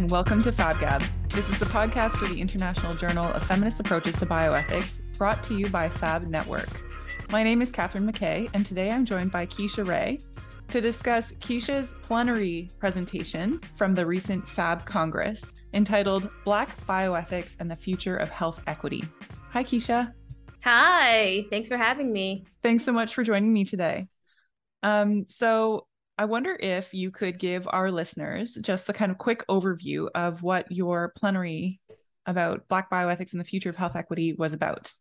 and 0.00 0.10
welcome 0.10 0.42
to 0.42 0.50
FabGab. 0.50 1.06
This 1.28 1.46
is 1.50 1.58
the 1.58 1.66
podcast 1.66 2.12
for 2.12 2.26
the 2.26 2.40
International 2.40 2.94
Journal 2.94 3.26
of 3.26 3.42
Feminist 3.42 3.80
Approaches 3.80 4.16
to 4.16 4.24
Bioethics, 4.24 4.98
brought 5.18 5.44
to 5.44 5.54
you 5.54 5.68
by 5.68 5.90
Fab 5.90 6.26
Network. 6.26 6.70
My 7.28 7.42
name 7.42 7.60
is 7.60 7.70
Catherine 7.70 8.10
McKay, 8.10 8.48
and 8.54 8.64
today 8.64 8.90
I'm 8.90 9.04
joined 9.04 9.30
by 9.30 9.44
Keisha 9.44 9.86
Ray 9.86 10.20
to 10.68 10.80
discuss 10.80 11.32
Keisha's 11.32 11.96
plenary 12.00 12.70
presentation 12.78 13.60
from 13.76 13.94
the 13.94 14.06
recent 14.06 14.48
Fab 14.48 14.86
Congress 14.86 15.52
entitled 15.74 16.30
Black 16.46 16.82
Bioethics 16.86 17.56
and 17.60 17.70
the 17.70 17.76
Future 17.76 18.16
of 18.16 18.30
Health 18.30 18.62
Equity. 18.66 19.04
Hi, 19.50 19.62
Keisha. 19.62 20.14
Hi, 20.64 21.44
thanks 21.50 21.68
for 21.68 21.76
having 21.76 22.10
me. 22.10 22.46
Thanks 22.62 22.84
so 22.84 22.92
much 22.92 23.12
for 23.12 23.22
joining 23.22 23.52
me 23.52 23.66
today. 23.66 24.08
Um, 24.82 25.26
so, 25.28 25.86
I 26.20 26.26
wonder 26.26 26.54
if 26.60 26.92
you 26.92 27.10
could 27.10 27.38
give 27.38 27.66
our 27.70 27.90
listeners 27.90 28.52
just 28.60 28.86
the 28.86 28.92
kind 28.92 29.10
of 29.10 29.16
quick 29.16 29.42
overview 29.48 30.10
of 30.14 30.42
what 30.42 30.70
your 30.70 31.14
plenary 31.16 31.80
about 32.26 32.68
Black 32.68 32.90
bioethics 32.90 33.32
and 33.32 33.40
the 33.40 33.44
future 33.46 33.70
of 33.70 33.76
health 33.76 33.96
equity 33.96 34.34
was 34.34 34.52
about. 34.52 34.92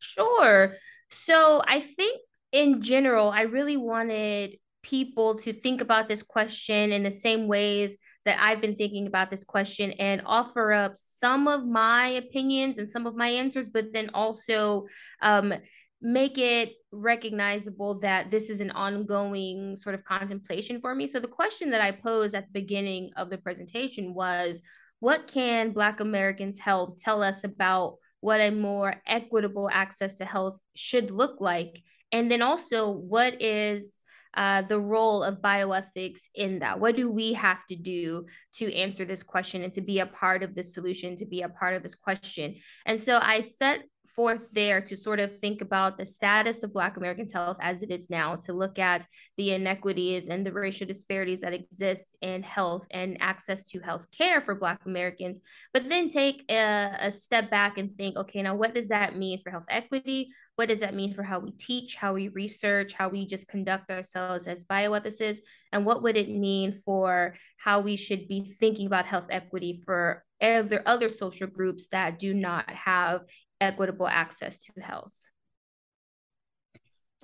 Sure. 0.00 0.74
So 1.10 1.62
I 1.64 1.78
think 1.78 2.20
in 2.50 2.82
general, 2.82 3.30
I 3.30 3.42
really 3.42 3.76
wanted 3.76 4.56
people 4.82 5.36
to 5.36 5.52
think 5.52 5.80
about 5.80 6.08
this 6.08 6.24
question 6.24 6.90
in 6.90 7.04
the 7.04 7.12
same 7.12 7.46
ways 7.46 7.96
that 8.24 8.42
I've 8.42 8.60
been 8.60 8.74
thinking 8.74 9.06
about 9.06 9.30
this 9.30 9.44
question 9.44 9.92
and 9.92 10.22
offer 10.26 10.72
up 10.72 10.94
some 10.96 11.46
of 11.46 11.68
my 11.68 12.08
opinions 12.08 12.78
and 12.78 12.90
some 12.90 13.06
of 13.06 13.14
my 13.14 13.28
answers, 13.28 13.68
but 13.68 13.92
then 13.92 14.10
also 14.12 14.86
um, 15.22 15.54
make 16.00 16.38
it 16.38 16.74
recognizable 16.92 17.98
that 18.00 18.30
this 18.30 18.50
is 18.50 18.60
an 18.60 18.70
ongoing 18.70 19.74
sort 19.74 19.94
of 19.94 20.04
contemplation 20.04 20.80
for 20.80 20.94
me. 20.94 21.06
So 21.06 21.18
the 21.18 21.28
question 21.28 21.70
that 21.70 21.80
I 21.80 21.90
posed 21.90 22.34
at 22.34 22.46
the 22.46 22.60
beginning 22.60 23.10
of 23.16 23.30
the 23.30 23.38
presentation 23.38 24.14
was 24.14 24.62
what 25.00 25.26
can 25.26 25.72
Black 25.72 26.00
Americans 26.00 26.58
Health 26.58 27.00
tell 27.02 27.22
us 27.22 27.44
about 27.44 27.96
what 28.20 28.40
a 28.40 28.50
more 28.50 28.94
equitable 29.06 29.68
access 29.72 30.18
to 30.18 30.24
health 30.24 30.58
should 30.74 31.10
look 31.10 31.40
like? 31.40 31.82
And 32.10 32.30
then 32.30 32.42
also, 32.42 32.90
what 32.90 33.40
is 33.40 34.00
uh, 34.34 34.62
the 34.62 34.78
role 34.78 35.22
of 35.22 35.40
bioethics 35.40 36.28
in 36.34 36.60
that? 36.60 36.80
What 36.80 36.96
do 36.96 37.10
we 37.10 37.32
have 37.34 37.64
to 37.66 37.76
do 37.76 38.26
to 38.54 38.74
answer 38.74 39.04
this 39.04 39.22
question 39.22 39.62
and 39.62 39.72
to 39.74 39.80
be 39.80 40.00
a 40.00 40.06
part 40.06 40.42
of 40.42 40.54
the 40.54 40.62
solution, 40.62 41.16
to 41.16 41.26
be 41.26 41.42
a 41.42 41.48
part 41.48 41.74
of 41.74 41.82
this 41.82 41.94
question? 41.94 42.56
And 42.86 42.98
so 42.98 43.18
I 43.22 43.40
set 43.40 43.84
forth 44.14 44.50
there 44.52 44.80
to 44.80 44.96
sort 44.96 45.20
of 45.20 45.38
think 45.38 45.60
about 45.60 45.96
the 45.98 46.06
status 46.06 46.62
of 46.62 46.72
Black 46.72 46.96
Americans' 46.96 47.32
health 47.32 47.58
as 47.60 47.82
it 47.82 47.90
is 47.90 48.10
now, 48.10 48.36
to 48.36 48.52
look 48.52 48.78
at 48.78 49.06
the 49.36 49.52
inequities 49.52 50.28
and 50.28 50.44
the 50.44 50.52
racial 50.52 50.86
disparities 50.86 51.40
that 51.42 51.54
exist 51.54 52.16
in 52.20 52.42
health 52.42 52.86
and 52.90 53.16
access 53.20 53.68
to 53.70 53.80
health 53.80 54.06
care 54.10 54.40
for 54.40 54.54
Black 54.54 54.80
Americans, 54.86 55.40
but 55.72 55.88
then 55.88 56.08
take 56.08 56.44
a, 56.50 56.96
a 57.00 57.12
step 57.12 57.50
back 57.50 57.78
and 57.78 57.92
think, 57.92 58.16
okay, 58.16 58.42
now 58.42 58.54
what 58.54 58.74
does 58.74 58.88
that 58.88 59.16
mean 59.16 59.40
for 59.40 59.50
health 59.50 59.66
equity? 59.68 60.30
What 60.56 60.68
does 60.68 60.80
that 60.80 60.94
mean 60.94 61.14
for 61.14 61.22
how 61.22 61.38
we 61.38 61.52
teach, 61.52 61.94
how 61.94 62.14
we 62.14 62.28
research, 62.28 62.92
how 62.92 63.08
we 63.08 63.26
just 63.26 63.46
conduct 63.46 63.90
ourselves 63.90 64.48
as 64.48 64.64
bioethicists? 64.64 65.38
And 65.72 65.86
what 65.86 66.02
would 66.02 66.16
it 66.16 66.28
mean 66.28 66.72
for 66.72 67.34
how 67.58 67.80
we 67.80 67.94
should 67.96 68.26
be 68.26 68.44
thinking 68.44 68.86
about 68.86 69.06
health 69.06 69.28
equity 69.30 69.80
for 69.84 70.24
other, 70.40 70.82
other 70.86 71.08
social 71.08 71.46
groups 71.46 71.86
that 71.88 72.18
do 72.18 72.34
not 72.34 72.68
have 72.70 73.22
equitable 73.60 74.08
access 74.08 74.58
to 74.58 74.80
health. 74.80 75.14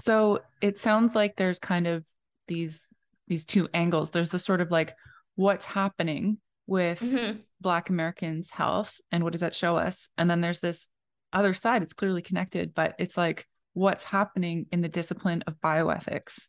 So 0.00 0.40
it 0.60 0.78
sounds 0.78 1.14
like 1.14 1.36
there's 1.36 1.58
kind 1.58 1.86
of 1.86 2.04
these 2.48 2.88
these 3.28 3.44
two 3.44 3.68
angles. 3.72 4.10
There's 4.10 4.30
the 4.30 4.38
sort 4.38 4.60
of 4.60 4.70
like 4.70 4.94
what's 5.36 5.66
happening 5.66 6.38
with 6.66 7.00
mm-hmm. 7.00 7.38
Black 7.60 7.90
Americans' 7.90 8.50
health 8.50 8.98
and 9.12 9.22
what 9.22 9.32
does 9.32 9.40
that 9.40 9.54
show 9.54 9.76
us? 9.76 10.08
And 10.18 10.30
then 10.30 10.40
there's 10.40 10.60
this 10.60 10.88
other 11.32 11.54
side. 11.54 11.82
It's 11.82 11.92
clearly 11.92 12.22
connected, 12.22 12.74
but 12.74 12.94
it's 12.98 13.16
like 13.16 13.46
what's 13.72 14.04
happening 14.04 14.66
in 14.72 14.80
the 14.80 14.88
discipline 14.88 15.42
of 15.46 15.60
bioethics. 15.60 16.46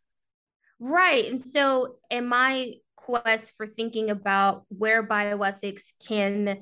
Right. 0.79 1.25
And 1.25 1.40
so, 1.40 1.96
in 2.09 2.28
my 2.28 2.73
quest 2.96 3.53
for 3.56 3.67
thinking 3.67 4.09
about 4.09 4.63
where 4.69 5.06
bioethics 5.06 5.94
can 6.07 6.62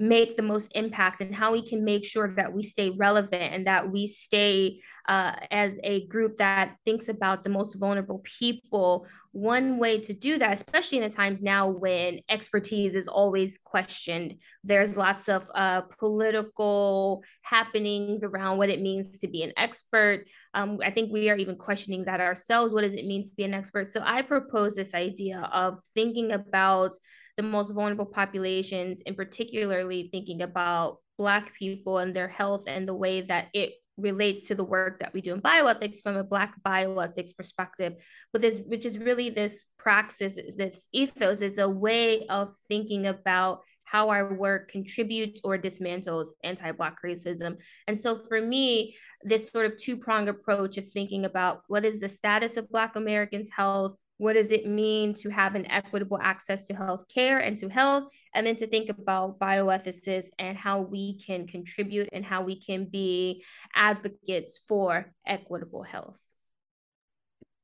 make 0.00 0.34
the 0.34 0.42
most 0.42 0.72
impact 0.74 1.20
and 1.20 1.34
how 1.34 1.52
we 1.52 1.60
can 1.60 1.84
make 1.84 2.06
sure 2.06 2.34
that 2.34 2.54
we 2.54 2.62
stay 2.62 2.88
relevant 2.88 3.54
and 3.54 3.66
that 3.66 3.92
we 3.92 4.06
stay 4.06 4.80
uh, 5.10 5.34
as 5.50 5.78
a 5.84 6.06
group 6.06 6.38
that 6.38 6.76
thinks 6.86 7.10
about 7.10 7.44
the 7.44 7.50
most 7.50 7.74
vulnerable 7.74 8.22
people. 8.24 9.06
One 9.32 9.78
way 9.78 10.00
to 10.00 10.14
do 10.14 10.38
that, 10.38 10.54
especially 10.54 10.98
in 10.98 11.04
the 11.04 11.14
times 11.14 11.42
now 11.42 11.68
when 11.68 12.20
expertise 12.30 12.96
is 12.96 13.08
always 13.08 13.58
questioned, 13.58 14.36
there's 14.64 14.96
lots 14.96 15.28
of 15.28 15.50
uh, 15.54 15.82
political 15.98 17.22
happenings 17.42 18.24
around 18.24 18.56
what 18.56 18.70
it 18.70 18.80
means 18.80 19.20
to 19.20 19.28
be 19.28 19.42
an 19.42 19.52
expert. 19.58 20.24
Um, 20.54 20.78
I 20.82 20.90
think 20.90 21.12
we 21.12 21.28
are 21.28 21.36
even 21.36 21.56
questioning 21.56 22.04
that 22.06 22.22
ourselves. 22.22 22.72
What 22.72 22.82
does 22.82 22.94
it 22.94 23.04
mean 23.04 23.22
to 23.24 23.30
be 23.36 23.44
an 23.44 23.52
expert? 23.52 23.88
So 23.88 24.00
I 24.02 24.22
propose 24.22 24.74
this 24.74 24.94
idea 24.94 25.46
of 25.52 25.78
thinking 25.94 26.32
about 26.32 26.96
the 27.36 27.42
most 27.42 27.70
vulnerable 27.72 28.06
populations, 28.06 29.02
and 29.06 29.16
particularly 29.16 30.08
thinking 30.10 30.42
about 30.42 30.98
Black 31.18 31.54
people 31.54 31.98
and 31.98 32.14
their 32.14 32.28
health 32.28 32.64
and 32.66 32.88
the 32.88 32.94
way 32.94 33.20
that 33.20 33.48
it 33.52 33.72
relates 33.98 34.48
to 34.48 34.54
the 34.54 34.64
work 34.64 35.00
that 35.00 35.12
we 35.12 35.20
do 35.20 35.34
in 35.34 35.42
bioethics 35.42 36.02
from 36.02 36.16
a 36.16 36.24
Black 36.24 36.54
bioethics 36.62 37.36
perspective, 37.36 37.92
but 38.32 38.40
this, 38.40 38.60
which 38.66 38.86
is 38.86 38.98
really 38.98 39.28
this 39.28 39.64
praxis, 39.78 40.38
this 40.56 40.88
ethos, 40.92 41.42
it's 41.42 41.58
a 41.58 41.68
way 41.68 42.26
of 42.28 42.54
thinking 42.68 43.06
about 43.06 43.62
how 43.84 44.08
our 44.08 44.32
work 44.32 44.70
contributes 44.70 45.40
or 45.44 45.58
dismantles 45.58 46.28
anti-Black 46.44 46.96
racism. 47.04 47.56
And 47.86 47.98
so 47.98 48.16
for 48.16 48.40
me, 48.40 48.96
this 49.22 49.48
sort 49.48 49.66
of 49.66 49.76
two-pronged 49.76 50.28
approach 50.28 50.78
of 50.78 50.88
thinking 50.88 51.24
about 51.24 51.62
what 51.66 51.84
is 51.84 52.00
the 52.00 52.08
status 52.08 52.56
of 52.56 52.70
Black 52.70 52.96
Americans' 52.96 53.50
health, 53.50 53.96
what 54.20 54.34
does 54.34 54.52
it 54.52 54.66
mean 54.66 55.14
to 55.14 55.30
have 55.30 55.54
an 55.54 55.64
equitable 55.70 56.18
access 56.20 56.66
to 56.66 56.74
health 56.74 57.08
care 57.08 57.38
and 57.38 57.58
to 57.58 57.70
health 57.70 58.04
and 58.34 58.46
then 58.46 58.54
to 58.54 58.66
think 58.66 58.90
about 58.90 59.38
bioethicists 59.38 60.28
and 60.38 60.58
how 60.58 60.82
we 60.82 61.16
can 61.16 61.46
contribute 61.46 62.06
and 62.12 62.22
how 62.22 62.42
we 62.42 62.60
can 62.60 62.84
be 62.84 63.42
advocates 63.74 64.60
for 64.68 65.10
equitable 65.26 65.82
health 65.82 66.18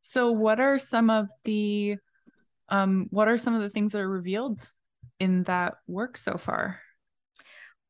so 0.01 0.33
what 0.33 0.59
are 0.59 0.79
some 0.79 1.11
of 1.11 1.29
the 1.45 1.97
um, 2.71 3.07
what 3.11 3.29
are 3.29 3.37
some 3.37 3.55
of 3.55 3.61
the 3.61 3.71
things 3.71 3.93
that 3.93 4.01
are 4.01 4.09
revealed 4.09 4.67
in 5.21 5.43
that 5.43 5.75
work 5.87 6.17
so 6.17 6.39
far 6.39 6.81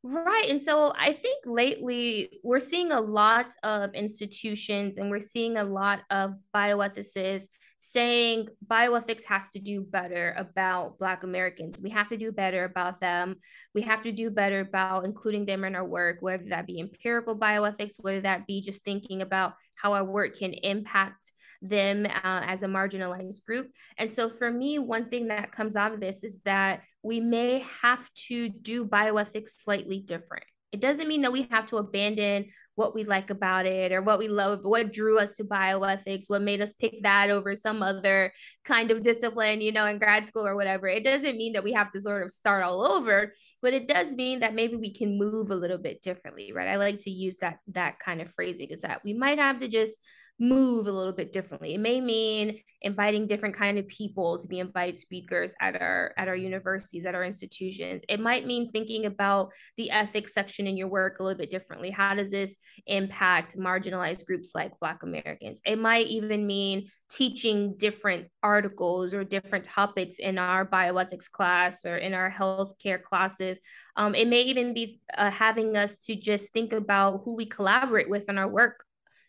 Right. 0.08 0.46
And 0.48 0.60
so 0.60 0.92
I 0.96 1.12
think 1.12 1.42
lately 1.46 2.38
we're 2.44 2.60
seeing 2.60 2.92
a 2.92 3.00
lot 3.00 3.52
of 3.64 3.92
institutions 3.92 4.98
and 4.98 5.10
we're 5.10 5.18
seeing 5.18 5.56
a 5.56 5.64
lot 5.64 6.02
of 6.10 6.34
bioethicists 6.54 7.48
saying 7.78 8.48
bioethics 8.66 9.24
has 9.24 9.50
to 9.50 9.58
do 9.58 9.82
better 9.82 10.34
about 10.38 10.98
Black 10.98 11.22
Americans. 11.24 11.80
We 11.80 11.90
have 11.90 12.08
to 12.08 12.16
do 12.16 12.32
better 12.32 12.64
about 12.64 13.00
them. 13.00 13.36
We 13.74 13.82
have 13.82 14.02
to 14.04 14.12
do 14.12 14.30
better 14.30 14.60
about 14.60 15.04
including 15.04 15.44
them 15.44 15.64
in 15.64 15.74
our 15.74 15.84
work, 15.84 16.18
whether 16.20 16.44
that 16.48 16.66
be 16.66 16.80
empirical 16.80 17.36
bioethics, 17.36 17.94
whether 17.98 18.22
that 18.22 18.46
be 18.46 18.62
just 18.62 18.82
thinking 18.82 19.20
about 19.20 19.54
how 19.74 19.92
our 19.92 20.04
work 20.04 20.38
can 20.38 20.52
impact 20.52 21.32
them 21.60 22.06
uh, 22.06 22.10
as 22.22 22.62
a 22.62 22.66
marginalized 22.66 23.44
group. 23.44 23.70
And 23.98 24.10
so 24.10 24.30
for 24.30 24.50
me, 24.50 24.78
one 24.78 25.04
thing 25.04 25.28
that 25.28 25.52
comes 25.52 25.76
out 25.76 25.92
of 25.92 26.00
this 26.00 26.24
is 26.24 26.40
that 26.42 26.82
we 27.02 27.20
may 27.20 27.64
have 27.82 28.08
to 28.28 28.48
do 28.48 28.86
bioethics 28.86 29.50
slightly 29.50 30.00
different. 30.00 30.44
It 30.72 30.80
doesn't 30.80 31.08
mean 31.08 31.22
that 31.22 31.32
we 31.32 31.46
have 31.50 31.66
to 31.66 31.76
abandon 31.76 32.46
what 32.76 32.94
we 32.94 33.04
like 33.04 33.30
about 33.30 33.66
it 33.66 33.90
or 33.90 34.00
what 34.00 34.18
we 34.18 34.28
love, 34.28 34.60
what 34.62 34.92
drew 34.92 35.18
us 35.18 35.32
to 35.36 35.44
bioethics, 35.44 36.28
what 36.28 36.42
made 36.42 36.60
us 36.60 36.74
pick 36.74 37.02
that 37.02 37.30
over 37.30 37.54
some 37.54 37.82
other 37.82 38.32
kind 38.64 38.90
of 38.90 39.02
discipline, 39.02 39.60
you 39.60 39.72
know, 39.72 39.86
in 39.86 39.98
grad 39.98 40.24
school 40.24 40.46
or 40.46 40.54
whatever. 40.54 40.86
It 40.86 41.02
doesn't 41.02 41.36
mean 41.36 41.54
that 41.54 41.64
we 41.64 41.72
have 41.72 41.90
to 41.92 42.00
sort 42.00 42.22
of 42.22 42.30
start 42.30 42.62
all 42.62 42.86
over, 42.86 43.32
but 43.62 43.74
it 43.74 43.88
does 43.88 44.14
mean 44.14 44.40
that 44.40 44.54
maybe 44.54 44.76
we 44.76 44.92
can 44.92 45.18
move 45.18 45.50
a 45.50 45.56
little 45.56 45.78
bit 45.78 46.02
differently, 46.02 46.52
right? 46.52 46.68
I 46.68 46.76
like 46.76 46.98
to 46.98 47.10
use 47.10 47.38
that 47.38 47.58
that 47.68 47.98
kind 47.98 48.20
of 48.20 48.30
phrasing 48.30 48.68
is 48.68 48.82
that 48.82 49.02
we 49.04 49.14
might 49.14 49.38
have 49.38 49.58
to 49.60 49.68
just 49.68 49.98
move 50.38 50.86
a 50.86 50.92
little 50.92 51.12
bit 51.12 51.32
differently. 51.32 51.74
It 51.74 51.80
may 51.80 52.00
mean 52.00 52.58
inviting 52.82 53.26
different 53.26 53.56
kind 53.56 53.78
of 53.78 53.88
people 53.88 54.38
to 54.38 54.46
be 54.46 54.60
invited 54.60 54.96
speakers 54.96 55.54
at 55.60 55.80
our 55.80 56.12
at 56.16 56.28
our 56.28 56.36
universities, 56.36 57.06
at 57.06 57.14
our 57.14 57.24
institutions. 57.24 58.02
It 58.08 58.20
might 58.20 58.46
mean 58.46 58.70
thinking 58.70 59.06
about 59.06 59.52
the 59.76 59.90
ethics 59.90 60.34
section 60.34 60.66
in 60.66 60.76
your 60.76 60.88
work 60.88 61.18
a 61.18 61.22
little 61.22 61.38
bit 61.38 61.50
differently. 61.50 61.90
How 61.90 62.14
does 62.14 62.30
this 62.30 62.58
impact 62.86 63.56
marginalized 63.56 64.26
groups 64.26 64.52
like 64.54 64.78
Black 64.78 65.02
Americans? 65.02 65.60
It 65.64 65.78
might 65.78 66.06
even 66.06 66.46
mean 66.46 66.88
teaching 67.10 67.74
different 67.78 68.28
articles 68.42 69.14
or 69.14 69.24
different 69.24 69.64
topics 69.64 70.18
in 70.18 70.38
our 70.38 70.66
bioethics 70.66 71.30
class 71.30 71.84
or 71.84 71.96
in 71.96 72.12
our 72.14 72.30
healthcare 72.30 73.00
classes. 73.02 73.58
Um, 73.96 74.14
it 74.14 74.28
may 74.28 74.42
even 74.42 74.74
be 74.74 75.00
uh, 75.16 75.30
having 75.30 75.76
us 75.76 76.04
to 76.04 76.14
just 76.14 76.52
think 76.52 76.72
about 76.72 77.22
who 77.24 77.36
we 77.36 77.46
collaborate 77.46 78.10
with 78.10 78.28
in 78.28 78.38
our 78.38 78.48
work 78.48 78.85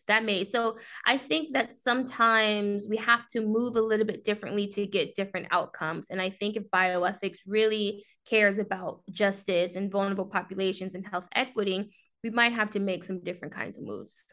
that 0.08 0.24
may 0.24 0.44
so 0.44 0.76
i 1.06 1.16
think 1.16 1.52
that 1.52 1.72
sometimes 1.72 2.86
we 2.88 2.96
have 2.96 3.26
to 3.28 3.40
move 3.40 3.76
a 3.76 3.80
little 3.80 4.06
bit 4.06 4.24
differently 4.24 4.66
to 4.66 4.86
get 4.86 5.14
different 5.14 5.46
outcomes 5.50 6.10
and 6.10 6.20
i 6.20 6.28
think 6.28 6.56
if 6.56 6.64
bioethics 6.70 7.38
really 7.46 8.04
cares 8.28 8.58
about 8.58 9.00
justice 9.10 9.76
and 9.76 9.92
vulnerable 9.92 10.26
populations 10.26 10.94
and 10.94 11.06
health 11.06 11.28
equity 11.34 11.90
we 12.24 12.30
might 12.30 12.52
have 12.52 12.70
to 12.70 12.80
make 12.80 13.04
some 13.04 13.22
different 13.22 13.54
kinds 13.54 13.76
of 13.76 13.84
moves. 13.84 14.26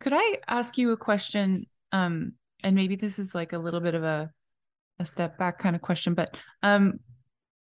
Could 0.00 0.12
i 0.14 0.38
ask 0.48 0.78
you 0.78 0.92
a 0.92 0.96
question? 0.96 1.66
Um 1.92 2.32
and 2.62 2.76
maybe 2.76 2.96
this 2.96 3.18
is 3.18 3.34
like 3.34 3.52
a 3.52 3.58
little 3.58 3.80
bit 3.80 3.94
of 3.94 4.04
a 4.04 4.30
a 4.98 5.04
step 5.04 5.38
back 5.38 5.58
kind 5.58 5.74
of 5.74 5.80
question 5.80 6.12
but 6.12 6.36
um 6.62 7.00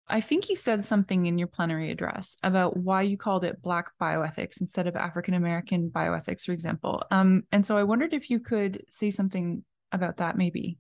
I 0.10 0.22
think 0.22 0.50
you 0.50 0.56
said 0.56 0.84
something 0.84 1.28
in 1.28 1.38
your 1.38 1.48
plenary 1.48 1.92
address 1.92 2.36
about 2.42 2.76
why 2.76 3.04
you 3.04 3.18
called 3.18 3.44
it 3.44 3.62
Black 3.62 3.92
bioethics 4.02 4.60
instead 4.60 4.88
of 4.88 4.96
African 4.96 5.36
American 5.36 5.90
bioethics, 5.90 6.46
for 6.46 6.52
example. 6.52 7.04
Um, 7.12 7.44
and 7.52 7.66
so 7.66 7.78
I 7.78 7.84
wondered 7.84 8.14
if 8.14 8.30
you 8.30 8.40
could 8.40 8.84
say 8.90 9.12
something 9.12 9.64
about 9.92 10.18
that, 10.18 10.38
maybe. 10.38 10.80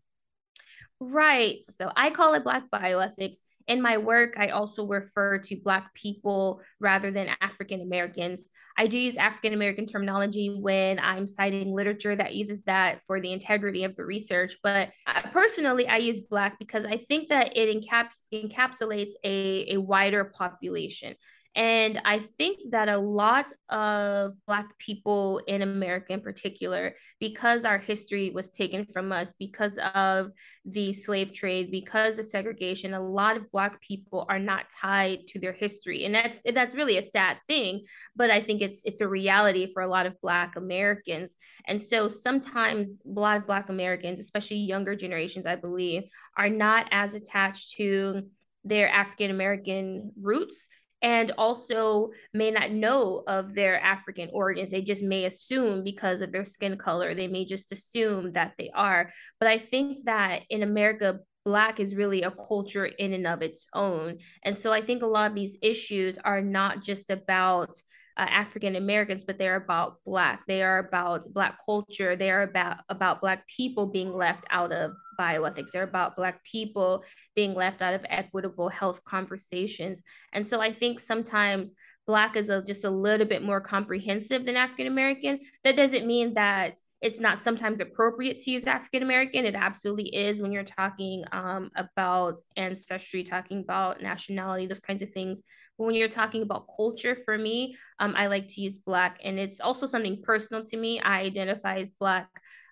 Right. 1.01 1.63
So 1.63 1.91
I 1.95 2.09
call 2.09 2.33
it 2.33 2.43
Black 2.43 2.63
bioethics. 2.69 3.37
In 3.69 3.81
my 3.81 3.97
work, 3.97 4.33
I 4.35 4.49
also 4.49 4.85
refer 4.85 5.37
to 5.37 5.55
Black 5.55 5.93
people 5.93 6.61
rather 6.79 7.09
than 7.09 7.29
African 7.39 7.81
Americans. 7.81 8.47
I 8.77 8.87
do 8.87 8.99
use 8.99 9.15
African 9.15 9.53
American 9.53 9.85
terminology 9.85 10.57
when 10.59 10.99
I'm 10.99 11.25
citing 11.25 11.73
literature 11.73 12.15
that 12.15 12.35
uses 12.35 12.63
that 12.63 13.05
for 13.05 13.21
the 13.21 13.31
integrity 13.31 13.85
of 13.85 13.95
the 13.95 14.03
research. 14.03 14.57
But 14.61 14.89
personally, 15.31 15.87
I 15.87 15.97
use 15.97 16.21
Black 16.21 16.59
because 16.59 16.85
I 16.85 16.97
think 16.97 17.29
that 17.29 17.55
it 17.55 17.69
encap- 17.69 18.09
encapsulates 18.33 19.11
a, 19.23 19.75
a 19.75 19.77
wider 19.77 20.25
population. 20.25 21.15
And 21.55 21.99
I 22.05 22.19
think 22.19 22.69
that 22.71 22.89
a 22.89 22.97
lot 22.97 23.51
of 23.69 24.33
Black 24.45 24.77
people 24.77 25.39
in 25.47 25.63
America, 25.63 26.13
in 26.13 26.21
particular, 26.21 26.93
because 27.19 27.65
our 27.65 27.79
history 27.79 28.29
was 28.29 28.49
taken 28.49 28.85
from 28.93 29.11
us, 29.11 29.33
because 29.37 29.79
of 29.95 30.31
the 30.63 30.93
slave 30.93 31.33
trade, 31.33 31.71
because 31.71 32.19
of 32.19 32.27
segregation, 32.27 32.93
a 32.93 33.01
lot 33.01 33.35
of 33.35 33.51
Black 33.51 33.81
people 33.81 34.25
are 34.29 34.39
not 34.39 34.69
tied 34.69 35.25
to 35.27 35.39
their 35.39 35.53
history, 35.53 36.05
and 36.05 36.13
that's 36.13 36.43
that's 36.43 36.75
really 36.75 36.97
a 36.97 37.01
sad 37.01 37.37
thing. 37.47 37.83
But 38.15 38.29
I 38.29 38.41
think 38.41 38.61
it's 38.61 38.85
it's 38.85 39.01
a 39.01 39.07
reality 39.07 39.73
for 39.73 39.81
a 39.81 39.87
lot 39.87 40.05
of 40.05 40.21
Black 40.21 40.55
Americans, 40.55 41.35
and 41.65 41.83
so 41.83 42.07
sometimes 42.07 43.01
a 43.05 43.19
lot 43.19 43.37
of 43.37 43.47
Black 43.47 43.69
Americans, 43.69 44.21
especially 44.21 44.57
younger 44.57 44.95
generations, 44.95 45.47
I 45.47 45.55
believe, 45.55 46.03
are 46.37 46.49
not 46.49 46.87
as 46.91 47.15
attached 47.15 47.75
to 47.77 48.29
their 48.63 48.89
African 48.89 49.31
American 49.31 50.11
roots 50.21 50.69
and 51.01 51.31
also 51.37 52.09
may 52.33 52.51
not 52.51 52.71
know 52.71 53.23
of 53.27 53.53
their 53.53 53.79
African 53.79 54.29
origins. 54.33 54.71
They 54.71 54.81
just 54.81 55.03
may 55.03 55.25
assume 55.25 55.83
because 55.83 56.21
of 56.21 56.31
their 56.31 56.45
skin 56.45 56.77
color, 56.77 57.13
they 57.13 57.27
may 57.27 57.45
just 57.45 57.71
assume 57.71 58.33
that 58.33 58.53
they 58.57 58.69
are. 58.73 59.09
But 59.39 59.49
I 59.49 59.57
think 59.57 60.05
that 60.05 60.43
in 60.49 60.63
America, 60.63 61.19
Black 61.45 61.79
is 61.79 61.95
really 61.95 62.23
a 62.23 62.31
culture 62.31 62.85
in 62.85 63.13
and 63.13 63.25
of 63.25 63.41
its 63.41 63.67
own. 63.73 64.17
And 64.43 64.57
so 64.57 64.73
I 64.73 64.81
think 64.81 65.01
a 65.01 65.07
lot 65.07 65.29
of 65.29 65.35
these 65.35 65.57
issues 65.61 66.17
are 66.17 66.41
not 66.41 66.83
just 66.83 67.09
about 67.09 67.81
uh, 68.19 68.27
African 68.29 68.75
Americans, 68.75 69.23
but 69.23 69.37
they're 69.37 69.55
about 69.55 70.03
Black. 70.05 70.45
They 70.45 70.61
are 70.61 70.79
about 70.79 71.25
Black 71.33 71.57
culture. 71.65 72.17
They 72.17 72.29
are 72.29 72.43
about 72.43 72.79
about 72.89 73.21
Black 73.21 73.47
people 73.47 73.91
being 73.91 74.13
left 74.13 74.43
out 74.49 74.73
of 74.73 74.91
bioethics. 75.17 75.71
They're 75.71 75.83
about 75.83 76.17
Black 76.17 76.43
people 76.43 77.05
being 77.33 77.53
left 77.53 77.81
out 77.81 77.93
of 77.93 78.05
equitable 78.09 78.67
health 78.67 79.05
conversations. 79.05 80.03
And 80.33 80.45
so 80.45 80.59
I 80.59 80.73
think 80.73 80.99
sometimes 80.99 81.73
Black 82.07 82.35
is 82.35 82.49
a, 82.49 82.61
just 82.61 82.83
a 82.83 82.89
little 82.89 83.25
bit 83.25 83.41
more 83.41 83.61
comprehensive 83.61 84.43
than 84.43 84.57
African 84.57 84.87
American. 84.87 85.39
That 85.63 85.77
doesn't 85.77 86.05
mean 86.05 86.33
that 86.33 86.75
it's 87.01 87.21
not 87.21 87.39
sometimes 87.39 87.79
appropriate 87.79 88.39
to 88.41 88.51
use 88.51 88.67
African 88.67 89.03
American. 89.03 89.45
It 89.45 89.55
absolutely 89.55 90.13
is 90.13 90.41
when 90.41 90.51
you're 90.51 90.63
talking 90.63 91.23
um, 91.31 91.71
about 91.77 92.37
ancestry, 92.57 93.23
talking 93.23 93.59
about 93.59 94.01
nationality, 94.01 94.65
those 94.65 94.81
kinds 94.81 95.01
of 95.01 95.11
things. 95.11 95.41
When 95.79 95.95
you're 95.95 96.07
talking 96.09 96.41
about 96.41 96.67
culture, 96.75 97.17
for 97.25 97.37
me, 97.37 97.75
um, 97.99 98.13
I 98.15 98.27
like 98.27 98.47
to 98.49 98.61
use 98.61 98.77
Black. 98.77 99.19
And 99.23 99.39
it's 99.39 99.59
also 99.59 99.85
something 99.85 100.21
personal 100.21 100.63
to 100.65 100.77
me. 100.77 100.99
I 100.99 101.21
identify 101.21 101.77
as 101.77 101.89
Black. 101.89 102.29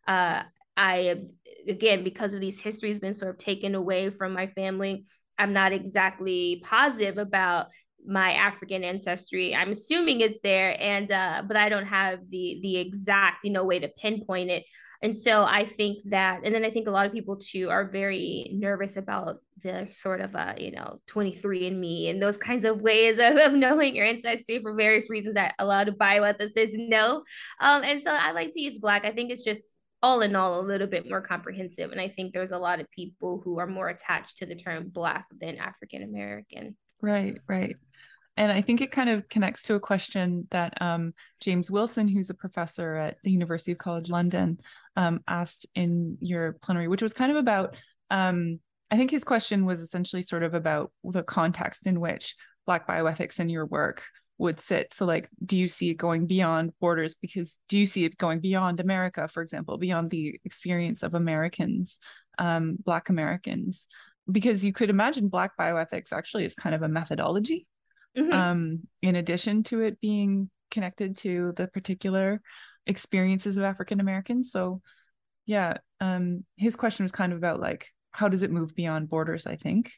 Uh, 0.08 0.44
I 0.76 1.16
again, 1.68 2.04
because 2.04 2.34
of 2.34 2.42
these 2.42 2.62
histories, 2.62 3.00
been 3.00 3.14
sort 3.14 3.32
of 3.32 3.38
taken 3.38 3.76
away 3.76 4.10
from 4.10 4.34
my 4.34 4.48
family. 4.48 5.06
I'm 5.38 5.54
not 5.54 5.72
exactly 5.72 6.62
positive 6.64 7.18
about 7.18 7.68
my 8.06 8.34
African 8.34 8.84
ancestry. 8.84 9.56
I'm 9.56 9.72
assuming 9.72 10.22
it's 10.22 10.40
there, 10.42 10.76
and 10.80 11.12
uh, 11.12 11.44
but 11.48 11.58
I 11.58 11.70
don't 11.70 11.86
have 11.88 12.28
the 12.28 12.60
the 12.62 12.78
exact 12.78 13.44
you 13.44 13.52
know 13.52 13.64
way 13.64 13.80
to 13.80 13.90
pinpoint 13.90 14.50
it. 14.50 14.64
And 15.02 15.16
so 15.16 15.44
I 15.44 15.66
think 15.66 16.00
that, 16.10 16.42
and 16.44 16.54
then 16.54 16.66
I 16.66 16.70
think 16.70 16.88
a 16.88 16.92
lot 16.92 17.06
of 17.06 17.14
people 17.14 17.38
too 17.38 17.70
are 17.70 17.86
very 17.86 18.50
nervous 18.54 18.98
about 18.98 19.38
the 19.64 19.88
sort 19.90 20.22
of 20.22 20.36
uh, 20.36 20.54
you 20.58 20.72
know 20.72 21.00
23andMe 21.10 22.10
and 22.10 22.22
those 22.22 22.38
kinds 22.38 22.66
of 22.66 22.82
ways 22.82 23.20
of, 23.20 23.38
of 23.38 23.54
knowing 23.54 23.96
your 23.96 24.06
ancestry 24.06 24.60
for 24.62 24.74
various 24.74 25.10
reasons 25.10 25.36
that 25.36 25.56
a 25.60 25.66
lot 25.66 25.88
of 25.88 25.96
bioethicists 25.96 26.76
know. 26.78 27.24
Um, 27.62 27.84
and 27.84 28.02
so 28.02 28.12
I 28.12 28.32
like 28.32 28.52
to 28.54 28.62
use 28.62 28.78
Black. 28.78 29.06
I 29.06 29.12
think 29.12 29.32
it's 29.32 29.44
just 29.44 29.76
all 30.04 30.22
in 30.22 30.36
all 30.36 30.60
a 30.60 30.62
little 30.62 30.88
bit 30.88 31.10
more 31.10 31.22
comprehensive, 31.22 31.92
and 31.92 32.02
I 32.02 32.08
think 32.08 32.34
there's 32.34 32.52
a 32.52 32.60
lot 32.60 32.80
of 32.80 32.90
people 32.92 33.42
who 33.44 33.60
are 33.60 33.68
more 33.68 33.90
attached 33.90 34.38
to 34.38 34.46
the 34.46 34.56
term 34.56 34.90
Black 34.90 35.26
than 35.40 35.58
African 35.58 36.04
American. 36.04 36.76
Right, 37.02 37.38
right. 37.48 37.76
And 38.38 38.52
I 38.52 38.62
think 38.62 38.82
it 38.82 38.92
kind 38.92 39.10
of 39.10 39.28
connects 39.28 39.64
to 39.64 39.76
a 39.76 39.80
question 39.80 40.48
that 40.52 40.80
um, 40.80 41.14
James 41.42 41.72
Wilson, 41.72 42.08
who's 42.08 42.30
a 42.30 42.36
professor 42.36 42.96
at 42.96 43.18
the 43.24 43.32
University 43.32 43.72
of 43.72 43.80
College 43.80 44.12
London, 44.12 44.60
um, 44.96 45.22
asked 45.28 45.66
in 45.74 46.18
your 46.22 46.54
plenary, 46.62 46.88
which 46.88 47.02
was 47.02 47.14
kind 47.14 47.32
of 47.32 47.38
about. 47.38 47.76
Um, 48.12 48.60
I 48.90 48.96
think 48.96 49.12
his 49.12 49.24
question 49.24 49.66
was 49.66 49.82
essentially 49.82 50.22
sort 50.22 50.44
of 50.44 50.54
about 50.54 50.92
the 51.04 51.24
context 51.24 51.88
in 51.88 52.00
which 52.00 52.36
Black 52.66 52.88
bioethics 52.88 53.40
in 53.40 53.50
your 53.50 53.66
work 53.66 54.04
would 54.38 54.60
sit. 54.60 54.94
So, 54.94 55.06
like, 55.06 55.30
do 55.44 55.58
you 55.58 55.68
see 55.68 55.90
it 55.90 55.96
going 55.96 56.28
beyond 56.28 56.74
borders? 56.80 57.16
Because 57.16 57.58
do 57.68 57.78
you 57.78 57.88
see 57.88 58.06
it 58.06 58.18
going 58.18 58.40
beyond 58.40 58.80
America, 58.80 59.28
for 59.28 59.42
example, 59.42 59.80
beyond 59.80 60.12
the 60.12 60.40
experience 60.46 61.02
of 61.02 61.16
Americans, 61.16 62.00
um, 62.38 62.78
Black 62.86 63.10
Americans? 63.10 63.88
Because 64.32 64.64
you 64.64 64.74
could 64.74 64.92
imagine 64.92 65.28
Black 65.28 65.58
bioethics 65.58 66.14
actually 66.14 66.46
is 66.46 66.54
kind 66.54 66.76
of 66.76 66.84
a 66.84 66.88
methodology 66.88 67.66
mm-hmm. 68.18 68.34
um, 68.34 68.88
in 69.02 69.16
addition 69.16 69.64
to 69.64 69.82
it 69.82 70.00
being 70.02 70.50
connected 70.72 71.18
to 71.18 71.54
the 71.56 71.68
particular 71.68 72.42
experiences 72.86 73.58
of 73.58 73.64
African 73.64 74.00
Americans. 74.00 74.52
So, 74.52 74.82
yeah, 75.46 75.78
um, 76.00 76.44
his 76.58 76.76
question 76.76 77.04
was 77.04 77.12
kind 77.12 77.32
of 77.32 77.38
about 77.38 77.60
like, 77.60 77.88
how 78.12 78.28
does 78.28 78.44
it 78.44 78.52
move 78.52 78.76
beyond 78.76 79.10
borders? 79.10 79.46
I 79.46 79.56
think. 79.56 79.92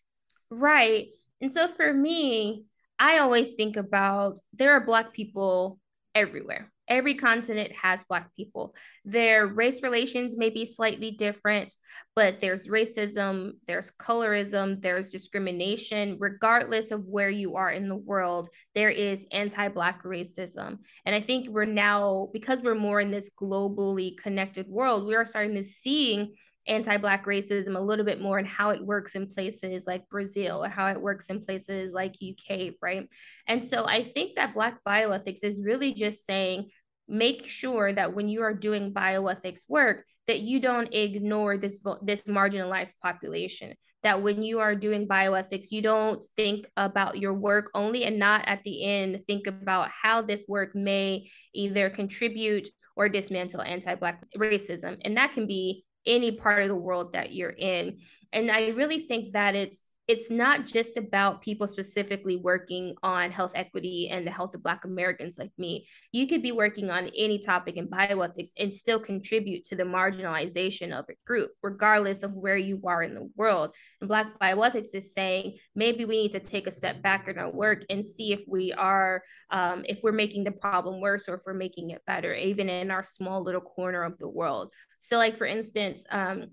Right. 0.50 1.08
And 1.42 1.52
so 1.52 1.68
for 1.68 1.94
me, 1.94 2.66
I 2.98 3.20
always 3.20 3.54
think 3.54 3.78
about 3.78 4.40
there 4.54 4.74
are 4.74 4.86
Black 4.86 5.14
people 5.14 5.80
everywhere 6.14 6.72
every 6.90 7.14
continent 7.14 7.72
has 7.76 8.04
black 8.06 8.36
people. 8.36 8.76
Their 9.06 9.48
race 9.48 9.82
relations 9.82 10.38
may 10.38 10.50
be 10.50 10.66
slightly 10.66 11.12
different 11.12 11.74
but 12.16 12.42
there's 12.42 12.68
racism 12.68 13.54
there's 13.68 13.92
colorism 13.92 14.82
there's 14.82 15.10
discrimination. 15.10 16.18
Regardless 16.20 16.92
of 16.92 17.06
where 17.06 17.30
you 17.30 17.56
are 17.56 17.72
in 17.72 17.88
the 17.88 17.96
world 17.96 18.50
there 18.76 18.90
is 18.90 19.28
anti-black 19.32 20.04
racism. 20.04 20.80
And 21.06 21.16
i 21.16 21.22
think 21.22 21.48
we're 21.48 21.66
now 21.66 22.30
because 22.34 22.62
we're 22.62 22.76
more 22.76 23.00
in 23.00 23.12
this 23.12 23.30
globally 23.30 24.18
connected 24.18 24.68
world 24.68 25.06
we 25.06 25.16
are 25.16 25.26
starting 25.26 25.56
to 25.56 25.64
seeing 25.64 26.34
anti-black 26.68 27.26
racism 27.26 27.76
a 27.76 27.80
little 27.80 28.06
bit 28.06 28.22
more 28.22 28.38
and 28.38 28.48
how 28.48 28.70
it 28.70 28.86
works 28.86 29.16
in 29.16 29.28
places 29.28 29.88
like 29.88 30.08
Brazil 30.10 30.64
or 30.64 30.70
how 30.70 30.88
it 30.88 31.02
works 31.02 31.30
in 31.30 31.44
places 31.44 31.94
like 31.94 32.16
UK, 32.22 32.74
right? 32.82 33.10
And 33.48 33.64
so 33.64 33.86
I 33.86 34.04
think 34.04 34.36
that 34.36 34.54
black 34.54 34.84
bioethics 34.88 35.44
is 35.44 35.64
really 35.64 35.94
just 35.94 36.26
saying 36.26 36.70
make 37.10 37.46
sure 37.46 37.92
that 37.92 38.14
when 38.14 38.30
you 38.30 38.42
are 38.44 38.54
doing 38.54 38.94
bioethics 38.94 39.70
work 39.70 40.06
that 40.28 40.42
you 40.42 40.60
don't 40.60 40.94
ignore 40.94 41.58
this 41.58 41.84
this 42.04 42.24
marginalized 42.24 42.94
population. 43.02 43.74
That 44.04 44.22
when 44.22 44.44
you 44.44 44.60
are 44.60 44.76
doing 44.76 45.08
bioethics 45.08 45.72
you 45.72 45.82
don't 45.82 46.24
think 46.36 46.68
about 46.78 47.18
your 47.18 47.34
work 47.34 47.72
only 47.74 48.06
and 48.06 48.20
not 48.20 48.48
at 48.48 48.64
the 48.64 48.86
end 48.86 49.22
think 49.26 49.48
about 49.48 49.90
how 49.90 50.22
this 50.22 50.46
work 50.48 50.76
may 50.76 51.28
either 51.54 51.90
contribute 51.90 52.70
or 52.96 53.10
dismantle 53.10 53.62
anti-black 53.62 54.24
racism. 54.38 54.98
And 55.04 55.18
that 55.18 55.34
can 55.34 55.48
be 55.48 55.84
any 56.06 56.32
part 56.32 56.62
of 56.62 56.70
the 56.70 56.76
world 56.76 57.14
that 57.14 57.34
you're 57.34 57.50
in. 57.50 57.98
And 58.32 58.52
i 58.52 58.68
really 58.70 59.00
think 59.00 59.34
that 59.34 59.56
it's 59.56 59.84
it's 60.10 60.32
not 60.32 60.66
just 60.66 60.98
about 60.98 61.40
people 61.40 61.68
specifically 61.68 62.36
working 62.36 62.96
on 63.04 63.30
health 63.30 63.52
equity 63.54 64.10
and 64.10 64.26
the 64.26 64.32
health 64.32 64.56
of 64.56 64.64
Black 64.64 64.84
Americans 64.84 65.38
like 65.38 65.52
me. 65.60 65.88
You 66.12 66.26
could 66.26 66.42
be 66.42 66.52
working 66.52 66.90
on 66.90 67.12
any 67.16 67.38
topic 67.38 67.78
in 67.78 67.88
bioethics 67.88 68.50
and 68.58 68.74
still 68.74 69.00
contribute 69.00 69.66
to 69.66 69.76
the 69.76 69.84
marginalization 69.84 70.98
of 70.98 71.06
a 71.10 71.14
group, 71.28 71.52
regardless 71.62 72.24
of 72.24 72.34
where 72.34 72.58
you 72.58 72.82
are 72.88 73.04
in 73.04 73.14
the 73.14 73.30
world. 73.36 73.76
And 74.02 74.08
Black 74.08 74.40
bioethics 74.40 74.96
is 74.96 75.14
saying 75.14 75.58
maybe 75.76 76.06
we 76.06 76.24
need 76.24 76.32
to 76.32 76.40
take 76.40 76.66
a 76.66 76.72
step 76.72 77.04
back 77.04 77.28
in 77.28 77.38
our 77.38 77.52
work 77.52 77.86
and 77.92 78.04
see 78.04 78.34
if 78.34 78.40
we 78.48 78.74
are, 78.74 79.22
um, 79.52 79.86
if 79.88 80.00
we're 80.02 80.12
making 80.12 80.44
the 80.44 80.52
problem 80.52 81.02
worse 81.02 81.30
or 81.30 81.36
if 81.36 81.42
we're 81.46 81.54
making 81.54 81.92
it 81.92 82.02
better, 82.08 82.34
even 82.34 82.68
in 82.68 82.90
our 82.90 83.04
small 83.04 83.44
little 83.44 83.62
corner 83.62 84.02
of 84.02 84.18
the 84.18 84.28
world. 84.28 84.74
So, 84.98 85.18
like 85.18 85.38
for 85.38 85.46
instance, 85.46 86.08
um, 86.12 86.48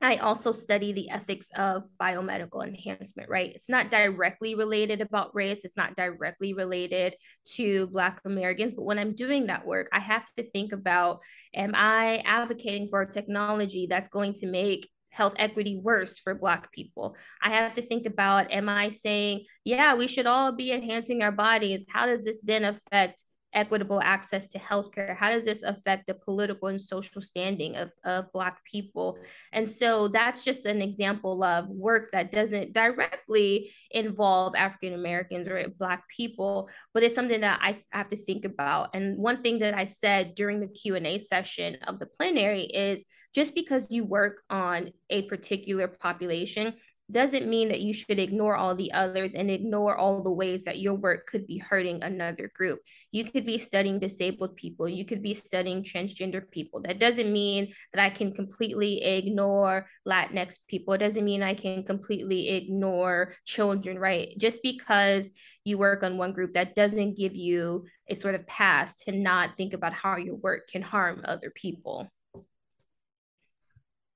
I 0.00 0.16
also 0.16 0.52
study 0.52 0.92
the 0.92 1.10
ethics 1.10 1.50
of 1.56 1.84
biomedical 2.00 2.66
enhancement, 2.66 3.30
right? 3.30 3.52
It's 3.54 3.70
not 3.70 3.90
directly 3.90 4.54
related 4.54 5.00
about 5.00 5.34
race, 5.34 5.64
it's 5.64 5.76
not 5.76 5.96
directly 5.96 6.52
related 6.52 7.14
to 7.54 7.86
Black 7.88 8.20
Americans, 8.24 8.74
but 8.74 8.84
when 8.84 8.98
I'm 8.98 9.14
doing 9.14 9.46
that 9.46 9.66
work, 9.66 9.88
I 9.92 10.00
have 10.00 10.26
to 10.36 10.44
think 10.44 10.72
about 10.72 11.22
am 11.54 11.72
I 11.74 12.18
advocating 12.26 12.88
for 12.88 13.02
a 13.02 13.10
technology 13.10 13.86
that's 13.88 14.08
going 14.08 14.34
to 14.34 14.46
make 14.46 14.88
health 15.10 15.34
equity 15.38 15.80
worse 15.82 16.18
for 16.18 16.34
Black 16.34 16.70
people? 16.72 17.16
I 17.42 17.50
have 17.50 17.74
to 17.74 17.82
think 17.82 18.06
about 18.06 18.52
am 18.52 18.68
I 18.68 18.90
saying, 18.90 19.44
yeah, 19.64 19.94
we 19.94 20.08
should 20.08 20.26
all 20.26 20.52
be 20.52 20.72
enhancing 20.72 21.22
our 21.22 21.32
bodies? 21.32 21.86
How 21.88 22.04
does 22.04 22.24
this 22.24 22.42
then 22.42 22.64
affect? 22.64 23.24
Equitable 23.52 24.00
access 24.02 24.46
to 24.48 24.58
healthcare? 24.58 25.16
How 25.16 25.30
does 25.30 25.44
this 25.44 25.62
affect 25.62 26.06
the 26.06 26.14
political 26.14 26.68
and 26.68 26.80
social 26.80 27.22
standing 27.22 27.76
of, 27.76 27.90
of 28.04 28.32
Black 28.32 28.64
people? 28.64 29.18
And 29.52 29.68
so 29.68 30.08
that's 30.08 30.44
just 30.44 30.66
an 30.66 30.82
example 30.82 31.42
of 31.42 31.68
work 31.68 32.10
that 32.12 32.30
doesn't 32.30 32.72
directly 32.72 33.72
involve 33.90 34.54
African 34.54 34.94
Americans 34.94 35.48
or 35.48 35.66
Black 35.78 36.04
people, 36.08 36.68
but 36.92 37.02
it's 37.02 37.14
something 37.14 37.40
that 37.40 37.60
I 37.62 37.78
have 37.90 38.10
to 38.10 38.16
think 38.16 38.44
about. 38.44 38.90
And 38.94 39.16
one 39.16 39.42
thing 39.42 39.58
that 39.60 39.74
I 39.74 39.84
said 39.84 40.34
during 40.34 40.60
the 40.60 40.68
Q&A 40.68 41.18
session 41.18 41.76
of 41.86 41.98
the 41.98 42.06
plenary 42.06 42.64
is 42.64 43.04
just 43.34 43.54
because 43.54 43.86
you 43.90 44.04
work 44.04 44.42
on 44.50 44.90
a 45.10 45.22
particular 45.22 45.88
population 45.88 46.74
doesn't 47.10 47.48
mean 47.48 47.68
that 47.68 47.80
you 47.80 47.92
should 47.92 48.18
ignore 48.18 48.56
all 48.56 48.74
the 48.74 48.92
others 48.92 49.34
and 49.34 49.50
ignore 49.50 49.96
all 49.96 50.22
the 50.22 50.30
ways 50.30 50.64
that 50.64 50.80
your 50.80 50.94
work 50.94 51.26
could 51.26 51.46
be 51.46 51.58
hurting 51.58 52.02
another 52.02 52.50
group. 52.54 52.80
You 53.12 53.24
could 53.24 53.46
be 53.46 53.58
studying 53.58 54.00
disabled 54.00 54.56
people, 54.56 54.88
you 54.88 55.04
could 55.04 55.22
be 55.22 55.34
studying 55.34 55.84
transgender 55.84 56.50
people. 56.50 56.82
That 56.82 56.98
doesn't 56.98 57.32
mean 57.32 57.72
that 57.92 58.02
I 58.02 58.10
can 58.10 58.32
completely 58.32 59.04
ignore 59.04 59.86
Latinx 60.06 60.66
people. 60.66 60.94
It 60.94 60.98
doesn't 60.98 61.24
mean 61.24 61.42
I 61.42 61.54
can 61.54 61.84
completely 61.84 62.48
ignore 62.50 63.34
children, 63.44 63.98
right? 63.98 64.34
Just 64.38 64.62
because 64.62 65.30
you 65.64 65.78
work 65.78 66.02
on 66.02 66.18
one 66.18 66.32
group, 66.32 66.54
that 66.54 66.74
doesn't 66.74 67.16
give 67.16 67.36
you 67.36 67.86
a 68.08 68.14
sort 68.14 68.34
of 68.34 68.46
pass 68.46 68.96
to 69.04 69.12
not 69.12 69.56
think 69.56 69.74
about 69.74 69.92
how 69.92 70.16
your 70.16 70.36
work 70.36 70.68
can 70.68 70.82
harm 70.82 71.22
other 71.24 71.50
people. 71.50 72.08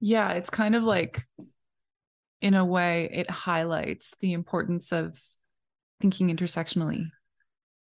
Yeah, 0.01 0.33
it's 0.33 0.51
kind 0.51 0.75
of 0.75 0.83
like 0.83 1.23
in 2.41 2.55
a 2.55 2.65
way 2.65 3.09
it 3.13 3.31
highlights 3.31 4.15
the 4.21 4.33
importance 4.33 4.93
of 4.93 5.21
thinking 6.01 6.35
intersectionally 6.35 7.07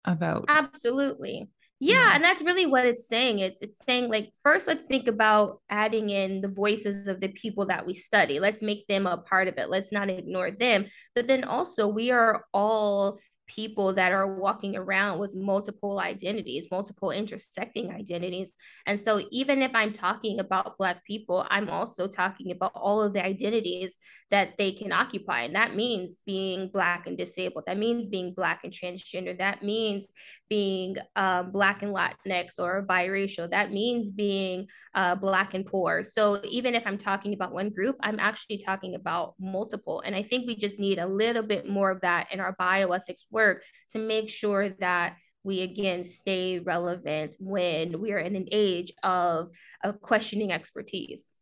about 0.06 0.46
absolutely. 0.48 1.50
Yeah, 1.82 2.12
and 2.14 2.22
that's 2.22 2.42
really 2.42 2.66
what 2.66 2.86
it's 2.86 3.08
saying. 3.08 3.40
It's 3.40 3.62
it's 3.62 3.84
saying 3.86 4.10
like 4.10 4.34
first 4.44 4.68
let's 4.68 4.86
think 4.86 5.08
about 5.08 5.62
adding 5.70 6.10
in 6.10 6.42
the 6.42 6.50
voices 6.50 7.08
of 7.08 7.22
the 7.22 7.30
people 7.30 7.68
that 7.68 7.86
we 7.86 7.94
study. 7.94 8.42
Let's 8.42 8.62
make 8.62 8.86
them 8.88 9.08
a 9.08 9.18
part 9.18 9.48
of 9.48 9.58
it. 9.58 9.70
Let's 9.70 9.94
not 9.94 10.10
ignore 10.10 10.52
them. 10.52 10.88
But 11.16 11.28
then 11.28 11.46
also 11.46 11.88
we 11.88 12.12
are 12.12 12.44
all 12.54 13.20
people 13.50 13.94
that 13.94 14.12
are 14.12 14.28
walking 14.28 14.78
around 14.78 15.20
with 15.20 15.36
multiple 15.36 16.00
identities, 16.00 16.68
multiple 16.72 17.12
intersecting 17.12 17.92
identities. 17.92 18.54
And 18.86 19.00
so, 19.02 19.22
even 19.32 19.62
if 19.62 19.72
I'm 19.74 19.92
talking 19.92 20.40
about 20.40 20.78
Black 20.78 21.04
people, 21.04 21.46
I'm 21.50 21.70
also 21.70 22.08
talking 22.08 22.52
about 22.52 22.72
all 22.76 23.02
of 23.02 23.14
the 23.14 23.26
identities 23.26 23.98
that 24.30 24.56
they 24.58 24.72
can 24.72 24.92
occupy. 24.92 25.42
And 25.42 25.56
that 25.56 25.76
means 25.76 26.18
being 26.26 26.70
Black 26.72 27.08
and 27.08 27.18
disabled. 27.18 27.64
That 27.66 27.80
means 27.80 28.06
being 28.06 28.34
Black 28.34 28.62
and 28.64 28.72
transgender. 28.72 29.38
That 29.38 29.64
means 29.64 30.08
being 30.48 30.98
uh, 31.16 31.44
Black 31.44 31.82
and 31.82 31.94
Latinx 31.94 32.60
or 32.60 32.86
biracial. 32.88 33.50
That 33.50 33.72
means 33.72 34.12
being 34.12 34.68
uh, 34.94 35.16
Black 35.16 35.56
and 35.56 35.66
poor. 35.66 36.04
So, 36.04 36.40
even 36.44 36.76
if 36.76 36.86
I'm 36.86 37.00
talking 37.00 37.34
about 37.34 37.52
one 37.52 37.72
group, 37.72 37.98
I'm 38.02 38.20
actually 38.20 38.60
talking 38.60 38.94
about 38.94 39.34
multiple. 39.40 40.04
And 40.06 40.16
I 40.16 40.22
think 40.22 40.46
we 40.46 40.56
just 40.56 40.80
need 40.80 41.00
a 41.00 41.08
little 41.08 41.44
bit 41.44 41.68
more 41.68 41.90
of 41.90 42.02
that 42.02 42.28
in 42.32 42.40
our 42.40 42.56
bioethics 42.56 43.24
work 43.32 43.39
work 43.40 43.64
to 43.92 44.00
make 44.00 44.30
sure 44.30 44.70
that 44.80 45.16
we 45.44 45.62
again 45.62 46.04
stay 46.04 46.60
relevant 46.60 47.36
when 47.40 48.02
we 48.02 48.12
are 48.12 48.20
in 48.20 48.36
an 48.36 48.48
age 48.52 48.92
of, 49.04 49.50
of 49.84 50.02
questioning 50.02 50.52
expertise. 50.52 51.36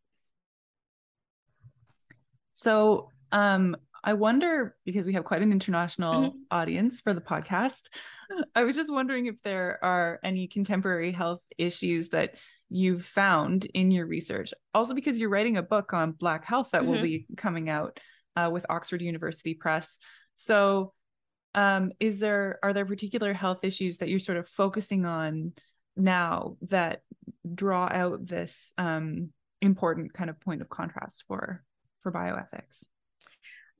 So 2.54 3.10
um, 3.32 3.76
I 4.04 4.14
wonder 4.14 4.76
because 4.86 5.08
we 5.08 5.14
have 5.14 5.26
quite 5.26 5.42
an 5.42 5.52
international 5.52 6.22
mm-hmm. 6.22 6.38
audience 6.52 7.02
for 7.02 7.14
the 7.14 7.22
podcast. 7.22 7.88
I 8.56 8.64
was 8.64 8.76
just 8.76 8.94
wondering 8.94 9.26
if 9.26 9.36
there 9.44 9.80
are 9.84 10.20
any 10.24 10.48
contemporary 10.48 11.12
health 11.12 11.42
issues 11.58 12.10
that 12.10 12.36
you've 12.70 13.04
found 13.04 13.66
in 13.74 13.92
your 13.92 14.06
research. 14.06 14.54
Also, 14.74 14.94
because 14.94 15.20
you're 15.20 15.30
writing 15.30 15.58
a 15.58 15.64
book 15.64 15.94
on 15.94 16.12
Black 16.12 16.46
health 16.46 16.70
that 16.72 16.84
mm-hmm. 16.84 16.92
will 16.92 17.02
be 17.02 17.26
coming 17.36 17.70
out 17.70 18.00
uh, 18.36 18.50
with 18.52 18.66
Oxford 18.70 19.02
University 19.02 19.56
Press. 19.56 19.98
So 20.36 20.94
um, 21.58 21.92
is 22.00 22.20
there 22.20 22.60
are 22.62 22.72
there 22.72 22.86
particular 22.86 23.34
health 23.34 23.60
issues 23.64 23.98
that 23.98 24.10
you're 24.10 24.20
sort 24.20 24.38
of 24.38 24.48
focusing 24.48 25.06
on 25.06 25.54
now 25.96 26.56
that 26.62 27.02
draw 27.54 27.90
out 27.92 28.28
this 28.28 28.72
um, 28.78 29.34
important 29.62 30.14
kind 30.14 30.30
of 30.30 30.40
point 30.40 30.62
of 30.62 30.70
contrast 30.70 31.24
for 31.28 31.64
for 32.04 32.12
bioethics 32.12 32.84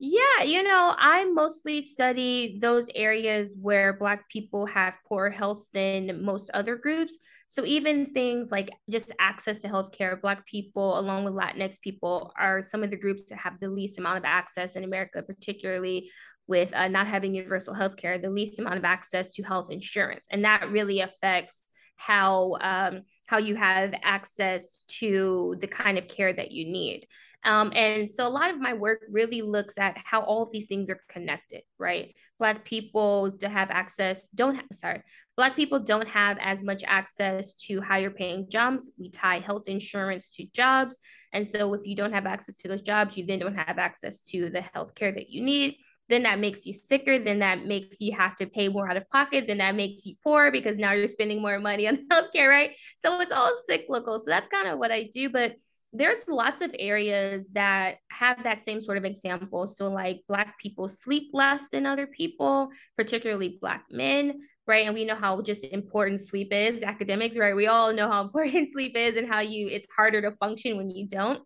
yeah, 0.00 0.44
you 0.44 0.62
know, 0.62 0.94
I 0.96 1.24
mostly 1.24 1.82
study 1.82 2.60
those 2.60 2.88
areas 2.94 3.56
where 3.60 3.92
Black 3.92 4.28
people 4.28 4.64
have 4.66 4.94
poorer 5.04 5.28
health 5.28 5.64
than 5.74 6.22
most 6.22 6.52
other 6.54 6.76
groups. 6.76 7.18
So, 7.48 7.64
even 7.64 8.06
things 8.06 8.52
like 8.52 8.70
just 8.88 9.10
access 9.18 9.58
to 9.62 9.68
healthcare, 9.68 10.20
Black 10.20 10.46
people, 10.46 11.00
along 11.00 11.24
with 11.24 11.34
Latinx 11.34 11.80
people, 11.80 12.32
are 12.38 12.62
some 12.62 12.84
of 12.84 12.90
the 12.90 12.96
groups 12.96 13.24
that 13.24 13.38
have 13.38 13.58
the 13.58 13.68
least 13.68 13.98
amount 13.98 14.18
of 14.18 14.24
access 14.24 14.76
in 14.76 14.84
America, 14.84 15.20
particularly 15.20 16.12
with 16.48 16.74
uh, 16.74 16.88
not 16.88 17.06
having 17.06 17.34
universal 17.34 17.74
health 17.74 17.96
care, 17.96 18.18
the 18.18 18.30
least 18.30 18.58
amount 18.58 18.78
of 18.78 18.84
access 18.84 19.30
to 19.32 19.42
health 19.42 19.70
insurance. 19.70 20.26
And 20.30 20.44
that 20.44 20.70
really 20.72 21.00
affects 21.00 21.62
how 21.96 22.56
um, 22.60 23.02
how 23.26 23.38
you 23.38 23.54
have 23.56 23.94
access 24.02 24.78
to 24.88 25.56
the 25.60 25.66
kind 25.66 25.98
of 25.98 26.08
care 26.08 26.32
that 26.32 26.50
you 26.50 26.64
need. 26.64 27.06
Um, 27.44 27.72
and 27.74 28.10
so 28.10 28.26
a 28.26 28.28
lot 28.28 28.50
of 28.50 28.58
my 28.58 28.72
work 28.72 29.02
really 29.10 29.42
looks 29.42 29.78
at 29.78 29.96
how 30.04 30.22
all 30.22 30.50
these 30.50 30.66
things 30.66 30.90
are 30.90 31.00
connected, 31.08 31.62
right? 31.78 32.14
Black 32.38 32.64
people 32.64 33.30
to 33.38 33.48
have 33.48 33.70
access, 33.70 34.28
don't 34.30 34.56
have, 34.56 34.64
sorry, 34.72 35.02
Black 35.36 35.54
people 35.54 35.78
don't 35.78 36.08
have 36.08 36.36
as 36.40 36.64
much 36.64 36.82
access 36.84 37.52
to 37.52 37.80
higher 37.80 38.10
paying 38.10 38.50
jobs. 38.50 38.90
We 38.98 39.10
tie 39.10 39.38
health 39.38 39.68
insurance 39.68 40.34
to 40.34 40.46
jobs. 40.52 40.98
And 41.32 41.46
so 41.46 41.74
if 41.74 41.86
you 41.86 41.94
don't 41.94 42.12
have 42.12 42.26
access 42.26 42.56
to 42.58 42.68
those 42.68 42.82
jobs, 42.82 43.16
you 43.16 43.24
then 43.24 43.38
don't 43.38 43.54
have 43.54 43.78
access 43.78 44.24
to 44.26 44.50
the 44.50 44.62
health 44.62 44.96
care 44.96 45.12
that 45.12 45.30
you 45.30 45.42
need 45.42 45.76
then 46.08 46.22
that 46.24 46.38
makes 46.38 46.66
you 46.66 46.72
sicker. 46.72 47.18
Then 47.18 47.40
that 47.40 47.66
makes 47.66 48.00
you 48.00 48.16
have 48.16 48.36
to 48.36 48.46
pay 48.46 48.68
more 48.68 48.90
out 48.90 48.96
of 48.96 49.08
pocket. 49.10 49.46
Then 49.46 49.58
that 49.58 49.74
makes 49.74 50.06
you 50.06 50.14
poor 50.22 50.50
because 50.50 50.78
now 50.78 50.92
you're 50.92 51.08
spending 51.08 51.42
more 51.42 51.58
money 51.58 51.86
on 51.86 52.06
healthcare 52.12 52.48
right? 52.48 52.70
So 52.98 53.20
it's 53.20 53.32
all 53.32 53.52
cyclical. 53.68 54.18
So 54.18 54.26
that's 54.26 54.48
kind 54.48 54.68
of 54.68 54.78
what 54.78 54.90
i 54.90 55.04
do. 55.12 55.30
But 55.30 55.56
there's 55.92 56.18
lots 56.28 56.60
of 56.60 56.74
areas 56.78 57.50
that 57.50 57.96
have 58.10 58.42
that 58.44 58.60
same 58.60 58.82
sort 58.82 58.98
of 58.98 59.04
example. 59.04 59.66
So 59.66 59.88
like 59.88 60.20
black 60.28 60.58
people 60.58 60.88
sleep 60.88 61.30
less 61.32 61.68
than 61.68 61.86
other 61.86 62.06
people 62.06 62.70
particularly 62.96 63.58
black 63.60 63.84
men 63.90 64.40
right? 64.66 64.84
And 64.84 64.94
we 64.94 65.06
know 65.06 65.14
how 65.14 65.40
just 65.40 65.64
important 65.64 66.20
sleep 66.20 66.52
is 66.52 66.82
academics 66.82 67.38
right? 67.38 67.56
We 67.56 67.68
all 67.68 67.92
know 67.94 68.08
how 68.10 68.20
important 68.24 68.68
sleep 68.68 68.96
is 68.96 69.16
and 69.16 69.26
how 69.26 69.40
you 69.40 69.68
it's 69.68 69.86
harder 69.96 70.20
to 70.22 70.32
function 70.32 70.76
when 70.76 70.90
you 70.90 71.08
don't 71.08 71.40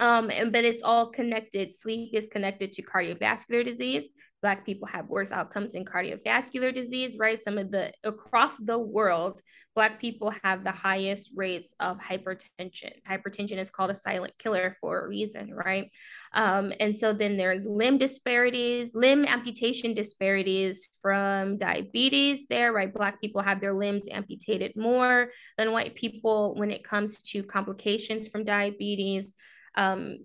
um, 0.00 0.30
and, 0.30 0.50
but 0.50 0.64
it's 0.64 0.82
all 0.82 1.10
connected. 1.10 1.70
Sleep 1.70 2.14
is 2.14 2.26
connected 2.26 2.72
to 2.72 2.82
cardiovascular 2.82 3.64
disease. 3.64 4.08
Black 4.40 4.64
people 4.64 4.88
have 4.88 5.10
worse 5.10 5.32
outcomes 5.32 5.74
in 5.74 5.84
cardiovascular 5.84 6.72
disease, 6.72 7.18
right? 7.18 7.42
Some 7.42 7.58
of 7.58 7.70
the 7.70 7.92
across 8.02 8.56
the 8.56 8.78
world, 8.78 9.42
Black 9.74 10.00
people 10.00 10.32
have 10.42 10.64
the 10.64 10.70
highest 10.70 11.32
rates 11.36 11.74
of 11.80 11.98
hypertension. 11.98 12.92
Hypertension 13.06 13.58
is 13.58 13.70
called 13.70 13.90
a 13.90 13.94
silent 13.94 14.32
killer 14.38 14.78
for 14.80 15.04
a 15.04 15.08
reason, 15.08 15.52
right? 15.52 15.90
Um, 16.32 16.72
and 16.80 16.96
so 16.96 17.12
then 17.12 17.36
there's 17.36 17.66
limb 17.66 17.98
disparities, 17.98 18.94
limb 18.94 19.26
amputation 19.26 19.92
disparities 19.92 20.88
from 21.02 21.58
diabetes 21.58 22.46
there, 22.46 22.72
right? 22.72 22.92
Black 22.92 23.20
people 23.20 23.42
have 23.42 23.60
their 23.60 23.74
limbs 23.74 24.08
amputated 24.10 24.72
more 24.74 25.28
than 25.58 25.72
white 25.72 25.94
people 25.94 26.54
when 26.54 26.70
it 26.70 26.84
comes 26.84 27.22
to 27.24 27.42
complications 27.42 28.28
from 28.28 28.44
diabetes 28.44 29.34
um, 29.76 30.18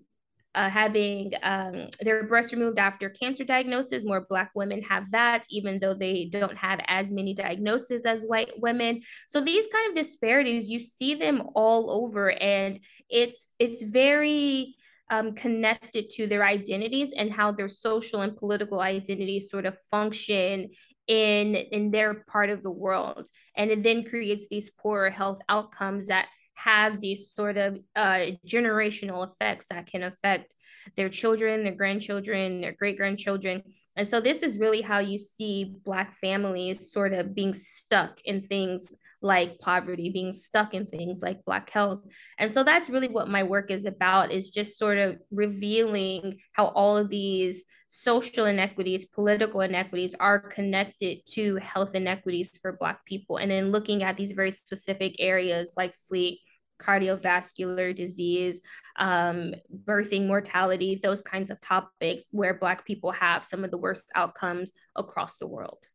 uh, 0.56 0.70
having 0.70 1.32
um, 1.42 1.88
their 2.00 2.24
breasts 2.24 2.52
removed 2.52 2.78
after 2.78 3.10
cancer 3.10 3.44
diagnosis. 3.44 4.04
More 4.04 4.26
Black 4.26 4.50
women 4.54 4.80
have 4.82 5.10
that, 5.10 5.44
even 5.50 5.78
though 5.78 5.92
they 5.92 6.30
don't 6.32 6.56
have 6.56 6.80
as 6.88 7.12
many 7.12 7.34
diagnoses 7.34 8.06
as 8.06 8.22
white 8.22 8.52
women. 8.56 9.02
So 9.28 9.42
these 9.42 9.68
kind 9.68 9.90
of 9.90 9.94
disparities, 9.94 10.70
you 10.70 10.80
see 10.80 11.14
them 11.14 11.42
all 11.54 11.90
over, 11.90 12.32
and 12.32 12.80
it's 13.10 13.52
it's 13.58 13.82
very 13.82 14.76
um, 15.10 15.34
connected 15.34 16.08
to 16.10 16.26
their 16.26 16.42
identities 16.42 17.12
and 17.12 17.30
how 17.30 17.52
their 17.52 17.68
social 17.68 18.22
and 18.22 18.34
political 18.34 18.80
identities 18.80 19.50
sort 19.50 19.66
of 19.66 19.76
function 19.90 20.70
in 21.06 21.54
in 21.54 21.90
their 21.90 22.24
part 22.26 22.50
of 22.50 22.62
the 22.62 22.70
world 22.70 23.28
and 23.56 23.70
it 23.70 23.84
then 23.84 24.02
creates 24.02 24.48
these 24.48 24.70
poorer 24.70 25.08
health 25.08 25.38
outcomes 25.48 26.08
that 26.08 26.26
have 26.56 27.00
these 27.00 27.30
sort 27.30 27.56
of 27.56 27.80
uh, 27.94 28.26
generational 28.46 29.30
effects 29.30 29.68
that 29.68 29.86
can 29.86 30.02
affect 30.02 30.54
their 30.96 31.08
children, 31.08 31.64
their 31.64 31.74
grandchildren, 31.74 32.60
their 32.60 32.72
great 32.72 32.96
grandchildren. 32.96 33.62
And 33.96 34.08
so, 34.08 34.20
this 34.20 34.42
is 34.42 34.58
really 34.58 34.80
how 34.82 34.98
you 34.98 35.18
see 35.18 35.76
Black 35.84 36.16
families 36.18 36.90
sort 36.92 37.12
of 37.12 37.34
being 37.34 37.54
stuck 37.54 38.20
in 38.24 38.40
things 38.40 38.92
like 39.22 39.58
poverty, 39.58 40.10
being 40.10 40.32
stuck 40.32 40.74
in 40.74 40.86
things 40.86 41.22
like 41.22 41.44
Black 41.44 41.70
health. 41.70 42.00
And 42.38 42.52
so, 42.52 42.62
that's 42.62 42.90
really 42.90 43.08
what 43.08 43.28
my 43.28 43.42
work 43.42 43.70
is 43.70 43.84
about 43.84 44.32
is 44.32 44.50
just 44.50 44.78
sort 44.78 44.98
of 44.98 45.18
revealing 45.30 46.38
how 46.52 46.66
all 46.68 46.96
of 46.96 47.10
these 47.10 47.64
social 47.88 48.46
inequities, 48.46 49.06
political 49.06 49.60
inequities 49.60 50.14
are 50.18 50.38
connected 50.38 51.24
to 51.26 51.56
health 51.56 51.94
inequities 51.94 52.56
for 52.58 52.72
Black 52.72 53.04
people. 53.04 53.36
And 53.36 53.50
then 53.50 53.70
looking 53.70 54.02
at 54.02 54.16
these 54.16 54.32
very 54.32 54.50
specific 54.50 55.16
areas 55.18 55.74
like 55.76 55.94
sleep, 55.94 56.40
cardiovascular 56.78 57.94
disease, 57.94 58.60
um, 58.98 59.54
birthing 59.84 60.26
mortality, 60.26 61.00
those 61.02 61.22
kinds 61.22 61.50
of 61.50 61.60
topics 61.60 62.28
where 62.32 62.54
Black 62.54 62.84
people 62.86 63.12
have 63.12 63.44
some 63.44 63.64
of 63.64 63.70
the 63.70 63.78
worst 63.78 64.10
outcomes 64.14 64.72
across 64.94 65.36
the 65.36 65.46
world. 65.46 65.86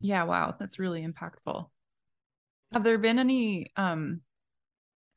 Yeah, 0.00 0.24
wow, 0.24 0.54
that's 0.58 0.78
really 0.78 1.06
impactful. 1.06 1.68
Have 2.72 2.84
there 2.84 2.98
been 2.98 3.18
any 3.18 3.72
um, 3.76 4.20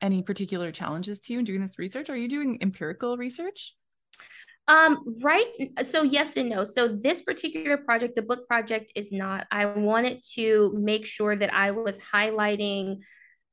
any 0.00 0.22
particular 0.22 0.72
challenges 0.72 1.20
to 1.20 1.32
you 1.32 1.38
in 1.38 1.44
doing 1.44 1.60
this 1.60 1.78
research? 1.78 2.10
Are 2.10 2.16
you 2.16 2.28
doing 2.28 2.58
empirical 2.60 3.16
research? 3.16 3.74
Um, 4.66 5.04
right. 5.22 5.46
So 5.82 6.02
yes 6.02 6.36
and 6.36 6.48
no. 6.48 6.64
So 6.64 6.88
this 6.88 7.22
particular 7.22 7.76
project, 7.76 8.14
the 8.14 8.22
book 8.22 8.48
project, 8.48 8.92
is 8.94 9.12
not. 9.12 9.46
I 9.50 9.66
wanted 9.66 10.22
to 10.34 10.74
make 10.78 11.06
sure 11.06 11.36
that 11.36 11.52
I 11.52 11.70
was 11.70 11.98
highlighting 11.98 13.02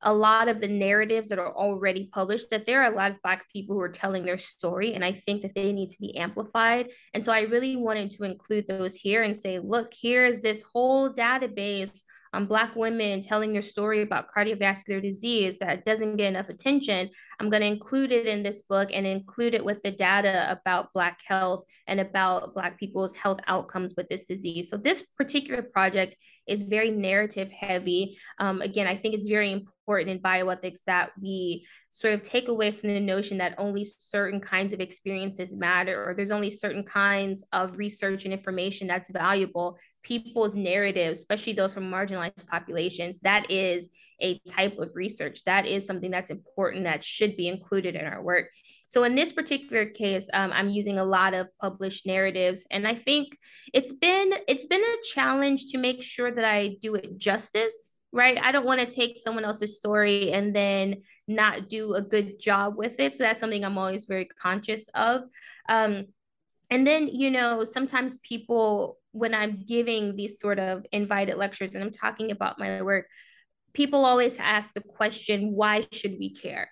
a 0.02 0.12
lot 0.12 0.48
of 0.48 0.60
the 0.60 0.68
narratives 0.68 1.28
that 1.28 1.38
are 1.38 1.54
already 1.54 2.08
published 2.12 2.50
that 2.50 2.66
there 2.66 2.82
are 2.82 2.92
a 2.92 2.96
lot 2.96 3.10
of 3.10 3.22
black 3.22 3.50
people 3.50 3.74
who 3.74 3.80
are 3.80 3.88
telling 3.88 4.24
their 4.24 4.38
story 4.38 4.94
and 4.94 5.04
i 5.04 5.12
think 5.12 5.42
that 5.42 5.54
they 5.54 5.72
need 5.72 5.90
to 5.90 6.00
be 6.00 6.16
amplified 6.16 6.90
and 7.14 7.24
so 7.24 7.32
i 7.32 7.40
really 7.40 7.76
wanted 7.76 8.10
to 8.10 8.24
include 8.24 8.66
those 8.66 8.96
here 8.96 9.22
and 9.22 9.36
say 9.36 9.58
look 9.58 9.92
here 9.92 10.24
is 10.24 10.42
this 10.42 10.62
whole 10.62 11.12
database 11.12 12.02
on 12.34 12.46
Black 12.46 12.74
women 12.74 13.20
telling 13.20 13.52
their 13.52 13.62
story 13.62 14.00
about 14.02 14.32
cardiovascular 14.34 15.02
disease 15.02 15.58
that 15.58 15.84
doesn't 15.84 16.16
get 16.16 16.28
enough 16.28 16.48
attention, 16.48 17.10
I'm 17.38 17.50
going 17.50 17.60
to 17.60 17.66
include 17.66 18.10
it 18.12 18.26
in 18.26 18.42
this 18.42 18.62
book 18.62 18.88
and 18.92 19.06
include 19.06 19.54
it 19.54 19.64
with 19.64 19.82
the 19.82 19.90
data 19.90 20.50
about 20.50 20.92
Black 20.94 21.20
health 21.26 21.64
and 21.86 22.00
about 22.00 22.54
Black 22.54 22.78
people's 22.78 23.14
health 23.14 23.38
outcomes 23.46 23.94
with 23.96 24.08
this 24.08 24.26
disease. 24.26 24.70
So, 24.70 24.76
this 24.76 25.02
particular 25.02 25.62
project 25.62 26.16
is 26.46 26.62
very 26.62 26.90
narrative 26.90 27.50
heavy. 27.50 28.16
Um, 28.38 28.62
again, 28.62 28.86
I 28.86 28.96
think 28.96 29.14
it's 29.14 29.26
very 29.26 29.52
important 29.52 29.71
in 29.88 30.18
bioethics 30.20 30.84
that 30.86 31.10
we 31.20 31.66
sort 31.90 32.14
of 32.14 32.22
take 32.22 32.48
away 32.48 32.70
from 32.70 32.90
the 32.90 33.00
notion 33.00 33.38
that 33.38 33.54
only 33.58 33.84
certain 33.84 34.40
kinds 34.40 34.72
of 34.72 34.80
experiences 34.80 35.54
matter 35.54 36.08
or 36.08 36.14
there's 36.14 36.30
only 36.30 36.50
certain 36.50 36.84
kinds 36.84 37.44
of 37.52 37.76
research 37.78 38.24
and 38.24 38.32
information 38.32 38.86
that's 38.86 39.10
valuable 39.10 39.78
people's 40.02 40.56
narratives, 40.56 41.18
especially 41.18 41.52
those 41.52 41.74
from 41.74 41.90
marginalized 41.90 42.46
populations, 42.46 43.20
that 43.20 43.50
is 43.50 43.90
a 44.20 44.38
type 44.48 44.78
of 44.78 44.94
research. 44.94 45.44
That 45.44 45.66
is 45.66 45.86
something 45.86 46.10
that's 46.10 46.30
important 46.30 46.84
that 46.84 47.04
should 47.04 47.36
be 47.36 47.48
included 47.48 47.94
in 47.94 48.04
our 48.06 48.22
work. 48.22 48.48
So 48.86 49.04
in 49.04 49.14
this 49.14 49.32
particular 49.32 49.86
case, 49.86 50.28
um, 50.32 50.52
I'm 50.52 50.68
using 50.68 50.98
a 50.98 51.04
lot 51.04 51.34
of 51.34 51.50
published 51.60 52.06
narratives, 52.06 52.66
and 52.70 52.86
I 52.86 52.94
think 52.94 53.38
it's 53.72 53.92
been 53.92 54.32
it's 54.46 54.66
been 54.66 54.82
a 54.82 54.96
challenge 55.14 55.66
to 55.66 55.78
make 55.78 56.02
sure 56.02 56.30
that 56.30 56.44
I 56.44 56.76
do 56.80 56.94
it 56.96 57.16
justice. 57.16 57.96
Right, 58.14 58.38
I 58.42 58.52
don't 58.52 58.66
want 58.66 58.80
to 58.80 58.86
take 58.86 59.16
someone 59.16 59.44
else's 59.44 59.78
story 59.78 60.32
and 60.32 60.54
then 60.54 61.00
not 61.26 61.70
do 61.70 61.94
a 61.94 62.02
good 62.02 62.38
job 62.38 62.76
with 62.76 63.00
it. 63.00 63.16
So 63.16 63.24
that's 63.24 63.40
something 63.40 63.64
I'm 63.64 63.78
always 63.78 64.04
very 64.04 64.26
conscious 64.26 64.88
of. 64.94 65.22
Um, 65.66 66.06
and 66.68 66.86
then 66.86 67.08
you 67.08 67.30
know 67.30 67.64
sometimes 67.64 68.16
people 68.18 68.96
when 69.10 69.34
i'm 69.34 69.62
giving 69.66 70.16
these 70.16 70.40
sort 70.40 70.58
of 70.58 70.86
invited 70.90 71.36
lectures 71.36 71.74
and 71.74 71.84
i'm 71.84 71.90
talking 71.90 72.30
about 72.30 72.58
my 72.58 72.80
work 72.80 73.04
people 73.72 74.04
always 74.04 74.38
ask 74.38 74.74
the 74.74 74.80
question 74.80 75.52
why 75.52 75.84
should 75.92 76.16
we 76.18 76.30
care? 76.34 76.70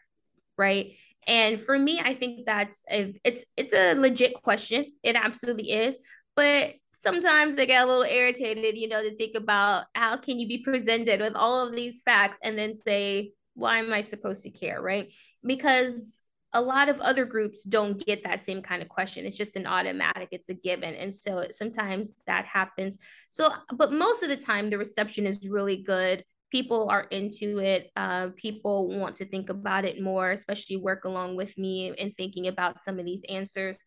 Right? 0.56 0.92
And 1.26 1.60
for 1.60 1.78
me 1.78 2.00
i 2.00 2.14
think 2.14 2.44
that's 2.46 2.84
a, 2.90 3.14
it's 3.24 3.44
it's 3.56 3.74
a 3.74 3.94
legit 3.94 4.34
question. 4.42 4.86
It 5.02 5.16
absolutely 5.16 5.70
is. 5.70 5.98
But 6.36 6.74
sometimes 7.00 7.56
they 7.56 7.66
get 7.66 7.82
a 7.82 7.86
little 7.86 8.04
irritated 8.04 8.76
you 8.76 8.88
know 8.88 9.02
to 9.02 9.16
think 9.16 9.34
about 9.34 9.84
how 9.94 10.16
can 10.16 10.38
you 10.38 10.46
be 10.46 10.58
presented 10.58 11.20
with 11.20 11.34
all 11.34 11.66
of 11.66 11.74
these 11.74 12.00
facts 12.02 12.38
and 12.42 12.58
then 12.58 12.72
say 12.72 13.32
why 13.54 13.78
am 13.78 13.92
i 13.92 14.02
supposed 14.02 14.42
to 14.42 14.50
care? 14.50 14.80
Right? 14.80 15.12
Because 15.44 16.22
a 16.52 16.60
lot 16.60 16.88
of 16.88 17.00
other 17.00 17.24
groups 17.24 17.62
don't 17.62 18.04
get 18.04 18.24
that 18.24 18.40
same 18.40 18.60
kind 18.60 18.82
of 18.82 18.88
question. 18.88 19.24
It's 19.24 19.36
just 19.36 19.54
an 19.54 19.66
automatic 19.66 20.30
it's 20.32 20.48
a 20.48 20.54
given. 20.54 20.94
And 20.94 21.14
so 21.14 21.46
sometimes 21.52 22.16
that 22.26 22.44
happens. 22.44 22.98
So 23.28 23.50
but 23.76 23.92
most 23.92 24.22
of 24.22 24.28
the 24.28 24.36
time 24.36 24.68
the 24.68 24.78
reception 24.78 25.26
is 25.26 25.48
really 25.48 25.76
good. 25.76 26.24
People 26.50 26.88
are 26.90 27.02
into 27.02 27.60
it. 27.60 27.92
Uh, 27.94 28.30
people 28.34 28.88
want 28.88 29.14
to 29.16 29.24
think 29.24 29.50
about 29.50 29.84
it 29.84 30.02
more 30.02 30.32
especially 30.32 30.76
work 30.76 31.04
along 31.04 31.36
with 31.36 31.56
me 31.56 31.92
in 31.96 32.10
thinking 32.10 32.48
about 32.48 32.82
some 32.82 32.98
of 32.98 33.04
these 33.04 33.22
answers 33.28 33.78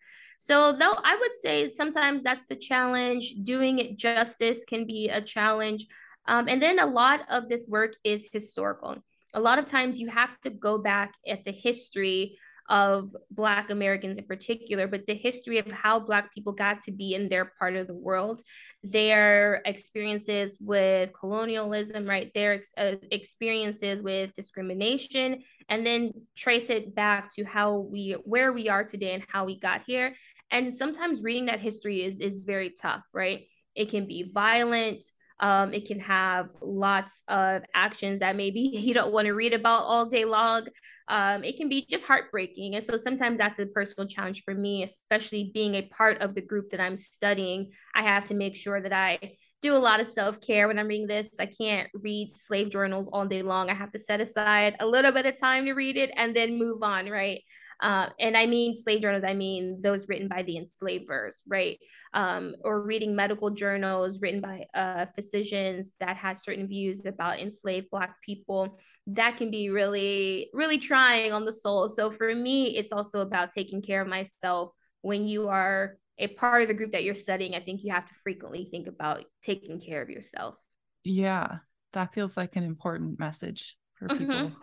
so 0.46 0.74
though 0.74 0.96
i 1.04 1.16
would 1.20 1.34
say 1.44 1.72
sometimes 1.72 2.24
that's 2.24 2.48
the 2.48 2.56
challenge 2.56 3.34
doing 3.44 3.80
it 3.80 3.98
justice 3.98 4.66
can 4.66 4.86
be 4.86 5.10
a 5.10 5.22
challenge 5.22 5.86
um, 6.26 6.48
and 6.48 6.62
then 6.62 6.80
a 6.80 6.86
lot 6.86 7.22
of 7.30 7.50
this 7.50 7.66
work 7.68 7.96
is 8.04 8.30
historical. 8.32 8.98
A 9.34 9.40
lot 9.40 9.60
of 9.60 9.66
times 9.66 10.00
you 10.00 10.10
have 10.10 10.40
to 10.42 10.50
go 10.50 10.78
back 10.78 11.16
at 11.28 11.44
the 11.44 11.52
history 11.52 12.38
of 12.70 13.16
Black 13.30 13.70
Americans 13.70 14.18
in 14.18 14.26
particular, 14.26 14.88
but 14.88 15.06
the 15.06 15.14
history 15.14 15.58
of 15.58 15.70
how 15.70 16.00
Black 16.00 16.34
people 16.34 16.54
got 16.54 16.82
to 16.82 16.92
be 16.92 17.14
in 17.14 17.30
their 17.30 17.52
part 17.60 17.76
of 17.76 17.88
the 17.88 17.94
world, 17.94 18.42
their 18.84 19.62
experiences 19.66 20.58
with 20.62 21.12
colonialism, 21.14 22.06
right? 22.06 22.32
Their 22.34 22.54
ex- 22.54 22.74
uh, 22.78 22.96
experiences 23.12 24.02
with 24.02 24.34
discrimination, 24.34 25.44
and 25.68 25.86
then 25.86 26.14
trace 26.36 26.70
it 26.70 26.96
back 26.96 27.34
to 27.36 27.44
how 27.44 27.80
we, 27.80 28.12
where 28.24 28.54
we 28.54 28.70
are 28.70 28.84
today 28.84 29.14
and 29.14 29.24
how 29.28 29.46
we 29.46 29.60
got 29.60 29.84
here. 29.86 30.16
And 30.52 30.74
sometimes 30.74 31.24
reading 31.24 31.46
that 31.46 31.60
history 31.60 32.04
is 32.04 32.22
is 32.22 32.42
very 32.42 32.70
tough, 32.70 33.04
right? 33.14 33.48
It 33.76 33.90
can 33.90 34.06
be 34.06 34.32
violent. 34.32 35.04
Um, 35.40 35.74
it 35.74 35.88
can 35.88 36.00
have 36.00 36.50
lots 36.62 37.24
of 37.28 37.64
actions 37.74 38.20
that 38.20 38.36
maybe 38.36 38.60
you 38.74 38.94
don't 38.94 39.14
want 39.14 39.26
to 39.26 39.34
read 39.34 39.54
about 39.54 39.84
all 39.84 40.06
day 40.06 40.26
long. 40.26 40.68
Um, 41.08 41.44
it 41.44 41.58
can 41.58 41.70
be 41.70 41.86
just 41.90 42.08
heartbreaking. 42.08 42.76
And 42.76 42.84
so 42.84 42.96
sometimes 42.96 43.38
that's 43.38 43.60
a 43.60 43.66
personal 43.66 44.08
challenge 44.08 44.44
for 44.44 44.54
me, 44.54 44.84
especially 44.84 45.52
being 45.54 45.76
a 45.76 45.82
part 45.84 46.22
of 46.22 46.34
the 46.34 46.42
group 46.42 46.70
that 46.70 46.80
I'm 46.80 46.96
studying. 46.96 47.72
I 47.94 48.04
have 48.04 48.26
to 48.26 48.34
make 48.34 48.56
sure 48.56 48.82
that 48.82 48.94
I 48.94 49.36
do 49.62 49.74
a 49.74 49.78
lot 49.78 50.00
of 50.00 50.08
self 50.08 50.40
care 50.42 50.68
when 50.68 50.78
I'm 50.78 50.88
reading 50.88 51.08
this. 51.08 51.40
I 51.40 51.46
can't 51.46 51.90
read 51.94 52.32
slave 52.32 52.70
journals 52.70 53.08
all 53.08 53.26
day 53.26 53.42
long. 53.42 53.70
I 53.70 53.74
have 53.74 53.92
to 53.94 54.00
set 54.00 54.22
aside 54.22 54.76
a 54.80 54.88
little 54.88 55.12
bit 55.12 55.26
of 55.26 55.38
time 55.38 55.66
to 55.66 55.74
read 55.74 55.98
it 55.98 56.12
and 56.16 56.36
then 56.36 56.60
move 56.60 56.84
on, 56.84 57.10
right? 57.10 57.42
Uh, 57.82 58.10
and 58.20 58.38
I 58.38 58.46
mean 58.46 58.76
slave 58.76 59.02
journals, 59.02 59.24
I 59.24 59.34
mean 59.34 59.82
those 59.82 60.08
written 60.08 60.28
by 60.28 60.44
the 60.44 60.58
enslavers, 60.58 61.42
right? 61.48 61.80
Um, 62.14 62.56
or 62.64 62.82
reading 62.82 63.16
medical 63.16 63.50
journals 63.50 64.22
written 64.22 64.42
by 64.42 64.66
uh, 64.74 65.06
physicians 65.08 65.94
that 66.00 66.18
had 66.18 66.38
certain 66.38 66.68
views 66.68 67.06
about 67.06 67.40
enslaved 67.40 67.90
Black 67.90 68.22
people. 68.22 68.80
That 69.08 69.38
can 69.38 69.52
be 69.52 69.70
really, 69.70 70.50
really 70.54 70.78
trying 70.78 71.34
on 71.34 71.46
the 71.46 71.52
soul. 71.52 71.90
So 71.90 72.12
for 72.12 72.34
me, 72.34 72.78
it's 72.78 72.92
also 72.92 73.22
about 73.22 73.52
taking 73.52 73.82
care 73.82 74.02
of 74.02 74.08
myself 74.08 74.72
when 75.02 75.28
you 75.28 75.50
are 75.50 75.98
a 76.18 76.28
part 76.28 76.62
of 76.62 76.68
the 76.68 76.74
group 76.74 76.92
that 76.92 77.04
you're 77.04 77.16
studying. 77.16 77.56
I 77.56 77.60
think 77.60 77.84
you 77.84 77.92
have 77.92 78.08
to 78.08 78.14
frequently 78.24 78.66
think 78.66 78.88
about 78.88 79.26
taking 79.42 79.80
care 79.80 80.02
of 80.02 80.10
yourself. 80.10 80.56
Yeah, 81.04 81.58
that 81.94 82.14
feels 82.14 82.38
like 82.38 82.56
an 82.56 82.64
important 82.64 83.20
message 83.20 83.78
for 83.96 84.08
mm-hmm. 84.08 84.18
people. 84.18 84.36
Mm-hmm. 84.36 84.62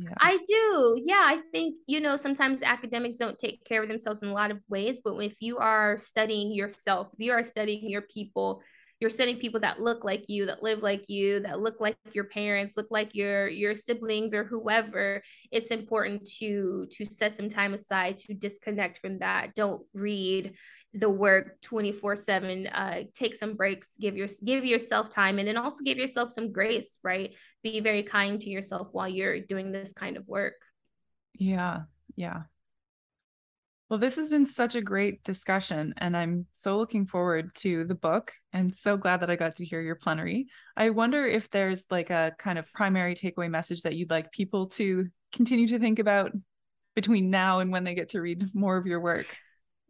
Yeah. 0.00 0.14
I 0.20 0.38
do. 0.46 1.00
Yeah. 1.04 1.24
I 1.24 1.40
think, 1.50 1.76
you 1.88 2.00
know, 2.00 2.14
sometimes 2.14 2.62
academics 2.62 3.16
don't 3.16 3.36
take 3.36 3.64
care 3.64 3.82
of 3.82 3.88
themselves 3.88 4.22
in 4.22 4.28
a 4.28 4.32
lot 4.32 4.52
of 4.52 4.58
ways, 4.68 5.00
but 5.02 5.16
if 5.16 5.34
you 5.40 5.58
are 5.58 5.98
studying 5.98 6.52
yourself, 6.52 7.08
if 7.14 7.18
you 7.18 7.32
are 7.32 7.42
studying 7.42 7.90
your 7.90 8.02
people, 8.02 8.62
you're 9.00 9.10
sending 9.10 9.38
people 9.38 9.60
that 9.60 9.80
look 9.80 10.04
like 10.04 10.24
you 10.28 10.46
that 10.46 10.62
live 10.62 10.82
like 10.82 11.08
you 11.08 11.40
that 11.40 11.60
look 11.60 11.80
like 11.80 11.96
your 12.12 12.24
parents 12.24 12.76
look 12.76 12.88
like 12.90 13.14
your 13.14 13.48
your 13.48 13.74
siblings 13.74 14.34
or 14.34 14.44
whoever 14.44 15.22
it's 15.52 15.70
important 15.70 16.26
to 16.38 16.86
to 16.90 17.04
set 17.04 17.36
some 17.36 17.48
time 17.48 17.74
aside 17.74 18.18
to 18.18 18.34
disconnect 18.34 18.98
from 18.98 19.18
that. 19.18 19.54
Don't 19.54 19.82
read 19.94 20.54
the 20.94 21.10
work 21.10 21.60
24 21.62 22.16
7 22.16 22.66
uh, 22.66 23.02
take 23.14 23.34
some 23.34 23.54
breaks 23.54 23.96
give 24.00 24.16
your 24.16 24.28
give 24.44 24.64
yourself 24.64 25.10
time 25.10 25.38
and 25.38 25.46
then 25.46 25.58
also 25.58 25.84
give 25.84 25.98
yourself 25.98 26.30
some 26.30 26.50
grace 26.50 26.98
right? 27.04 27.34
Be 27.62 27.80
very 27.80 28.02
kind 28.02 28.40
to 28.40 28.50
yourself 28.50 28.88
while 28.92 29.08
you're 29.08 29.40
doing 29.40 29.70
this 29.70 29.92
kind 29.92 30.16
of 30.16 30.26
work. 30.26 30.54
Yeah 31.34 31.82
yeah 32.16 32.42
well, 33.88 33.98
this 33.98 34.16
has 34.16 34.28
been 34.28 34.44
such 34.44 34.74
a 34.74 34.82
great 34.82 35.24
discussion, 35.24 35.94
and 35.96 36.14
I'm 36.14 36.46
so 36.52 36.76
looking 36.76 37.06
forward 37.06 37.54
to 37.56 37.84
the 37.84 37.94
book 37.94 38.32
and 38.52 38.74
so 38.74 38.98
glad 38.98 39.20
that 39.20 39.30
I 39.30 39.36
got 39.36 39.54
to 39.56 39.64
hear 39.64 39.80
your 39.80 39.94
plenary. 39.94 40.48
I 40.76 40.90
wonder 40.90 41.24
if 41.24 41.50
there's 41.50 41.84
like 41.90 42.10
a 42.10 42.34
kind 42.38 42.58
of 42.58 42.70
primary 42.72 43.14
takeaway 43.14 43.50
message 43.50 43.82
that 43.82 43.96
you'd 43.96 44.10
like 44.10 44.30
people 44.30 44.66
to 44.70 45.06
continue 45.32 45.66
to 45.68 45.78
think 45.78 45.98
about 45.98 46.32
between 46.94 47.30
now 47.30 47.60
and 47.60 47.72
when 47.72 47.84
they 47.84 47.94
get 47.94 48.10
to 48.10 48.20
read 48.20 48.54
more 48.54 48.76
of 48.76 48.86
your 48.86 49.00
work. 49.00 49.26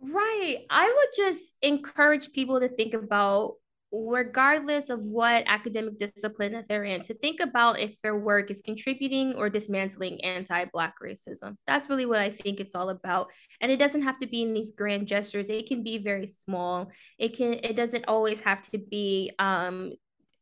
Right. 0.01 0.59
I 0.71 0.87
would 0.87 1.09
just 1.17 1.57
encourage 1.63 2.33
people 2.33 2.61
to 2.61 2.69
think 2.69 2.95
about 2.95 3.55
regardless 3.93 4.91
of 4.91 5.05
what 5.05 5.45
academic 5.47 5.99
discipline 5.99 6.53
that 6.53 6.69
they're 6.69 6.85
in, 6.85 7.03
to 7.03 7.15
think 7.15 7.41
about 7.41 7.79
if 7.79 8.01
their 8.03 8.17
work 8.17 8.51
is 8.51 8.61
contributing 8.61 9.35
or 9.35 9.49
dismantling 9.49 10.23
anti 10.25 10.65
Black 10.67 10.95
racism. 11.03 11.57
That's 11.67 11.89
really 11.89 12.07
what 12.07 12.21
I 12.21 12.31
think 12.31 12.61
it's 12.61 12.75
all 12.75 12.91
about. 12.91 13.31
And 13.61 13.73
it 13.73 13.79
doesn't 13.79 14.03
have 14.03 14.19
to 14.19 14.27
be 14.27 14.43
in 14.43 14.55
these 14.55 14.73
grand 14.73 15.07
gestures, 15.07 15.51
it 15.51 15.67
can 15.67 15.83
be 15.83 15.99
very 15.99 16.27
small. 16.27 16.91
It 17.19 17.37
can, 17.37 17.55
it 17.55 17.77
doesn't 17.77 18.05
always 18.07 18.41
have 18.43 18.63
to 18.71 18.79
be 18.79 19.33
um, 19.39 19.93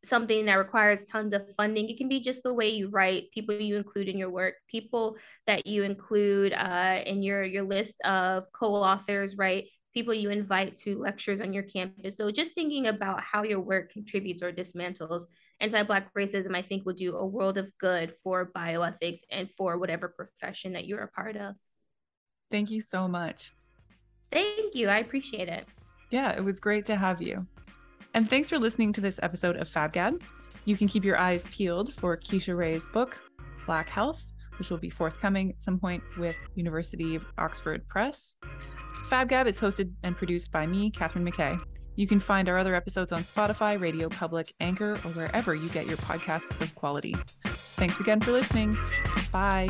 something 0.07 0.47
that 0.47 0.55
requires 0.55 1.05
tons 1.05 1.33
of 1.33 1.43
funding. 1.57 1.89
It 1.89 1.99
can 1.99 2.09
be 2.09 2.21
just 2.21 2.43
the 2.43 2.55
way 2.55 2.69
you 2.69 2.89
write, 2.89 3.31
people 3.33 3.61
you 3.61 3.77
include 3.77 4.09
in 4.09 4.19
your 4.19 4.31
work, 4.31 4.55
people 4.69 5.17
that 5.47 5.67
you 5.67 5.83
include 5.83 6.53
uh, 6.53 7.01
in 7.05 7.23
your 7.23 7.45
your 7.45 7.65
list 7.65 8.01
of 8.03 8.45
co-authors, 8.53 9.37
right? 9.37 9.67
People 9.97 10.13
you 10.13 10.29
invite 10.29 10.77
to 10.77 10.99
lectures 10.99 11.41
on 11.41 11.55
your 11.55 11.63
campus. 11.63 12.19
So 12.19 12.31
just 12.31 12.55
thinking 12.55 12.89
about 12.89 13.23
how 13.23 13.45
your 13.45 13.61
work 13.61 13.91
contributes 13.91 14.43
or 14.43 14.53
dismantles 14.53 15.23
anti-Black 15.59 16.13
racism, 16.13 16.55
I 16.55 16.61
think 16.61 16.85
will 16.85 16.93
do 16.93 17.17
a 17.17 17.25
world 17.25 17.57
of 17.57 17.73
good 17.79 18.13
for 18.23 18.53
bioethics 18.55 19.21
and 19.31 19.49
for 19.57 19.79
whatever 19.79 20.09
profession 20.09 20.75
that 20.75 20.87
you're 20.87 21.01
a 21.01 21.09
part 21.09 21.35
of. 21.37 21.55
Thank 22.51 22.71
you 22.71 22.83
so 22.83 23.09
much. 23.09 23.55
Thank 24.31 24.75
you. 24.75 24.89
I 24.89 24.99
appreciate 24.99 25.49
it. 25.49 25.65
Yeah, 26.11 26.33
it 26.33 26.45
was 26.45 26.61
great 26.61 26.85
to 26.85 26.97
have 26.97 27.23
you. 27.23 27.47
And 28.13 28.29
thanks 28.29 28.51
for 28.51 28.59
listening 28.59 28.93
to 28.93 29.01
this 29.01 29.19
episode 29.23 29.57
of 29.57 29.67
FabGab. 29.67 30.21
You 30.67 30.77
can 30.77 30.89
keep 30.89 31.07
your 31.07 31.17
eyes 31.17 31.47
peeled 31.51 31.95
for 31.95 32.19
Keisha 32.19 32.55
Ray's 32.55 32.85
book, 32.93 33.19
Black 33.65 33.89
Health, 33.89 34.27
which 34.59 34.69
will 34.69 34.77
be 34.77 34.91
forthcoming 34.91 35.53
at 35.53 35.63
some 35.63 35.79
point 35.81 36.03
with 36.19 36.37
University 36.55 37.15
of 37.15 37.25
Oxford 37.39 37.89
Press. 37.89 38.37
FabGab 39.11 39.47
is 39.47 39.59
hosted 39.59 39.93
and 40.03 40.17
produced 40.17 40.51
by 40.51 40.67
me, 40.67 40.91
Catherine 40.91 41.25
McKay. 41.25 41.61
You 41.95 42.07
can 42.07 42.21
find 42.21 42.49
our 42.49 42.59
other 42.59 42.75
episodes 42.75 43.13
on 43.13 43.25
Spotify, 43.25 43.81
Radio 43.81 44.09
Public, 44.09 44.55
Anchor, 44.61 44.93
or 44.93 45.11
wherever 45.13 45.55
you 45.55 45.69
get 45.69 45.87
your 45.87 45.97
podcasts 45.97 46.59
with 46.59 46.75
quality. 46.75 47.15
Thanks 47.77 48.01
again 48.01 48.21
for 48.21 48.33
listening. 48.33 48.77
Bye. 49.33 49.69